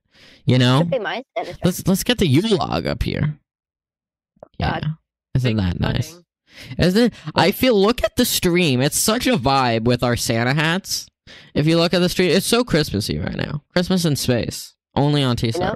you 0.45 0.59
know. 0.59 0.81
Could 0.81 0.91
be 0.91 0.99
my 0.99 1.23
Santa 1.37 1.51
cracker. 1.51 1.61
Let's 1.65 1.87
let's 1.87 2.05
get 2.05 2.19
the 2.19 2.27
Yule 2.27 2.57
log 2.57 2.87
up 2.87 3.03
here. 3.03 3.39
Yeah, 4.59 4.81
God. 4.81 4.87
isn't 5.35 5.57
that 5.57 5.81
nice? 5.81 6.21
Isn't 6.79 7.13
it? 7.13 7.15
I 7.35 7.53
feel 7.53 7.81
look 7.81 8.03
at 8.03 8.17
the 8.17 8.25
stream. 8.25 8.81
It's 8.81 8.99
such 8.99 9.27
a 9.27 9.37
vibe 9.37 9.85
with 9.85 10.03
our 10.03 10.17
Santa 10.17 10.55
hats. 10.55 11.07
If 11.55 11.67
you 11.67 11.77
look 11.77 11.93
at 11.95 11.99
the 12.01 12.09
stream, 12.09 12.31
it's 12.31 12.47
so 12.47 12.65
Christmassy 12.65 13.19
right 13.19 13.37
now. 13.37 13.63
Christmas 13.73 14.05
in 14.05 14.17
space, 14.17 14.75
only 14.97 15.23
on 15.23 15.37
T 15.37 15.49
You 15.49 15.61
know, 15.61 15.75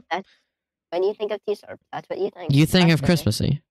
when 0.90 1.02
you 1.02 1.14
think 1.14 1.32
of 1.32 1.40
TSARP, 1.48 1.78
that's 1.92 2.08
what 2.08 2.18
you 2.18 2.30
think. 2.30 2.52
You 2.52 2.66
think 2.66 2.90
of 2.90 3.00
Festivus. 3.00 3.06
Christmassy. 3.06 3.62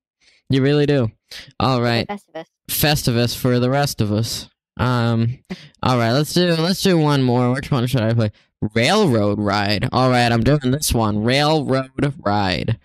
You 0.49 0.61
really 0.61 0.85
do. 0.85 1.11
All 1.59 1.81
right. 1.81 2.07
Festivus. 2.07 2.45
Festivus 2.69 3.35
for 3.37 3.59
the 3.59 3.69
rest 3.69 4.01
of 4.01 4.11
us. 4.11 4.49
Um, 4.77 5.39
all 5.83 5.97
right, 5.97 6.11
let's 6.11 6.33
do 6.33 6.47
let's 6.55 6.81
do 6.81 6.97
one 6.97 7.21
more. 7.23 7.51
Which 7.53 7.71
one 7.71 7.85
should 7.87 8.01
I 8.01 8.13
play? 8.13 8.31
Railroad 8.73 9.39
ride. 9.39 9.87
All 9.91 10.09
right, 10.09 10.31
I'm 10.31 10.43
doing 10.43 10.71
this 10.71 10.93
one. 10.93 11.23
Railroad 11.23 12.15
ride. 12.19 12.79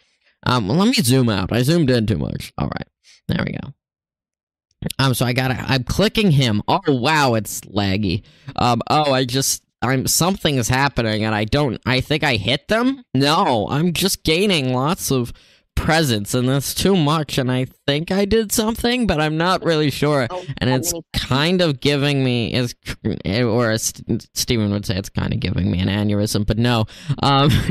Um, 0.44 0.68
well, 0.68 0.78
let 0.78 0.88
me 0.88 0.94
zoom 0.94 1.28
out. 1.28 1.52
I 1.52 1.62
zoomed 1.62 1.90
in 1.90 2.06
too 2.06 2.18
much. 2.18 2.52
All 2.58 2.68
right, 2.68 2.86
there 3.28 3.44
we 3.44 3.52
go. 3.52 3.72
Um, 4.98 5.14
so 5.14 5.24
I 5.24 5.32
got 5.32 5.50
I'm 5.52 5.84
clicking 5.84 6.32
him. 6.32 6.62
Oh 6.68 6.80
wow, 6.88 7.34
it's 7.34 7.60
laggy. 7.62 8.22
Um, 8.56 8.82
oh, 8.90 9.12
I 9.12 9.24
just 9.24 9.62
I'm 9.80 10.06
something 10.06 10.56
is 10.56 10.68
happening, 10.68 11.24
and 11.24 11.34
I 11.34 11.44
don't. 11.44 11.80
I 11.86 12.00
think 12.00 12.24
I 12.24 12.36
hit 12.36 12.68
them. 12.68 13.02
No, 13.14 13.68
I'm 13.70 13.92
just 13.92 14.22
gaining 14.24 14.72
lots 14.72 15.10
of 15.10 15.32
presents, 15.76 16.34
and 16.34 16.48
that's 16.48 16.74
too 16.74 16.96
much. 16.96 17.38
And 17.38 17.52
I 17.52 17.66
think 17.86 18.10
I 18.10 18.24
did 18.24 18.50
something, 18.50 19.06
but 19.06 19.20
I'm 19.20 19.36
not 19.36 19.62
really 19.64 19.90
sure 19.90 20.26
Oh, 20.30 20.44
and 20.58 20.68
it's 20.68 20.92
kind 21.14 21.60
of 21.62 21.78
giving 21.80 22.24
me 22.24 22.52
is 22.52 22.74
or 23.24 23.70
as 23.70 23.92
Steven 24.34 24.70
would 24.72 24.84
say 24.84 24.96
it's 24.96 25.08
kind 25.08 25.32
of 25.32 25.38
giving 25.38 25.70
me 25.70 25.78
an 25.78 25.88
aneurysm 25.88 26.44
but 26.46 26.58
no 26.58 26.86
um 27.22 27.50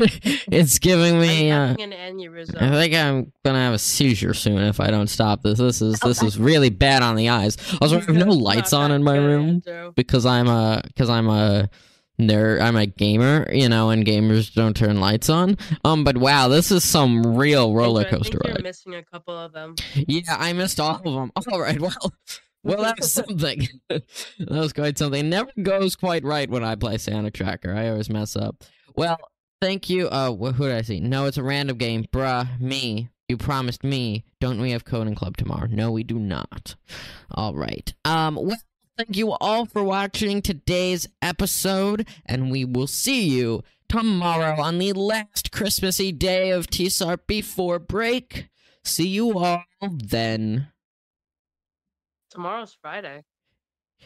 it's 0.52 0.80
giving 0.80 1.20
me 1.20 1.52
uh, 1.52 1.76
an 1.78 1.92
aneurysm. 1.92 2.62
I 2.62 2.70
think 2.72 2.94
I'm 2.94 3.34
gonna 3.44 3.60
have 3.60 3.74
a 3.74 3.80
seizure 3.80 4.34
soon 4.34 4.60
if 4.60 4.80
I 4.80 4.90
don't 4.92 5.08
stop 5.08 5.42
this. 5.44 5.60
This 5.60 5.82
is 5.82 6.00
this 6.00 6.24
is 6.24 6.40
really 6.40 6.70
bad 6.70 7.02
on 7.02 7.16
the 7.16 7.30
eyes. 7.30 7.58
Also, 7.82 7.98
I 7.98 8.00
have 8.00 8.16
no 8.16 8.32
lights 8.32 8.72
on 8.72 8.92
in 8.92 9.04
my 9.04 9.18
room 9.18 9.62
because 9.96 10.26
I'm 10.26 10.48
a 10.48 10.82
because 10.88 11.10
I'm 11.10 11.28
a 11.28 11.70
nerd. 12.20 12.62
I'm 12.62 12.76
a 12.76 12.86
gamer, 12.86 13.52
you 13.52 13.70
know, 13.70 13.90
and 13.90 14.06
gamers 14.06 14.54
don't 14.54 14.76
turn 14.76 15.00
lights 15.00 15.30
on. 15.30 15.58
Um, 15.84 16.04
but 16.04 16.18
wow, 16.18 16.48
this 16.48 16.72
is 16.72 16.84
some 16.84 17.36
real 17.38 17.74
roller 17.74 18.02
Andrew, 18.02 18.18
I 18.18 18.18
coaster 18.18 18.32
think 18.32 18.44
you're 18.46 18.54
ride. 18.56 18.64
missing 18.64 18.96
a 18.96 19.04
couple 19.04 19.38
of 19.38 19.54
them. 19.54 19.76
Yeah, 19.96 20.22
I 20.38 20.54
missed 20.54 20.80
all 20.80 20.96
of 20.96 21.04
them. 21.04 21.32
All 21.52 21.60
right, 21.60 21.80
well, 21.80 21.96
well, 22.64 22.82
that 22.84 23.00
was 23.00 23.12
something. 23.12 23.68
that 23.90 24.04
was 24.40 24.74
quite 24.74 24.98
something. 24.98 25.26
It 25.26 25.30
never 25.30 25.52
goes 25.62 25.96
quite 25.96 26.24
right 26.24 26.50
when 26.50 26.64
I 26.64 26.76
play 26.76 26.98
Santa 26.98 27.32
Tracker. 27.32 27.74
I 27.74 27.90
always 27.90 28.10
mess 28.10 28.36
up. 28.36 28.64
Well, 28.96 29.18
thank 29.62 29.90
you. 29.90 30.08
Uh, 30.08 30.32
wh- 30.32 30.54
who 30.56 30.68
did 30.68 30.76
I 30.78 30.82
see? 30.82 31.00
No, 31.00 31.26
it's 31.26 31.38
a 31.38 31.44
random 31.44 31.78
game, 31.78 32.06
bruh. 32.12 32.60
Me. 32.60 33.10
You 33.28 33.38
promised 33.38 33.84
me. 33.84 34.24
Don't 34.40 34.62
we 34.62 34.70
have 34.70 34.86
coding 34.86 35.16
club 35.16 35.36
tomorrow? 35.36 35.68
No, 35.68 35.92
we 35.92 36.04
do 36.04 36.20
not. 36.20 36.76
All 37.32 37.56
right. 37.56 37.92
Um. 38.06 38.36
Well, 38.36 38.56
thank 38.98 39.16
you 39.16 39.32
all 39.34 39.66
for 39.66 39.84
watching 39.84 40.42
today's 40.42 41.08
episode, 41.22 42.08
and 42.26 42.52
we 42.52 42.66
will 42.66 42.88
see 42.88 43.28
you 43.28 43.64
tomorrow 43.90 44.60
on 44.62 44.78
the 44.78 44.94
last 44.94 45.52
Christmassy 45.52 46.12
day 46.12 46.52
of 46.52 46.68
TSARP 46.68 47.20
before 47.28 47.80
break. 47.80 48.50
See 48.84 49.08
you 49.08 49.38
all 49.38 49.64
then. 49.82 50.70
Tomorrow's 52.30 52.78
Friday. 52.82 53.24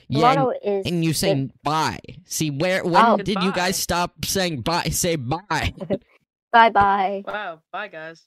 Yeah, 0.08 0.34
and, 0.34 0.54
is 0.63 0.86
and 0.86 1.04
you 1.04 1.13
say 1.13 1.49
bye. 1.63 1.99
See 2.25 2.49
where 2.52 2.84
when 2.84 3.04
Oh. 3.06 3.17
did 3.17 3.41
you 3.41 3.52
guys 3.52 3.75
stop 3.78 4.23
saying 4.23 4.62
bye? 4.62 4.84
Say 4.91 5.15
bye. 5.15 5.73
bye 6.52 6.69
bye. 6.69 7.23
Wow. 7.27 7.62
Bye, 7.71 7.87
guys. 7.90 8.23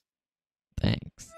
Thanks. 0.80 1.32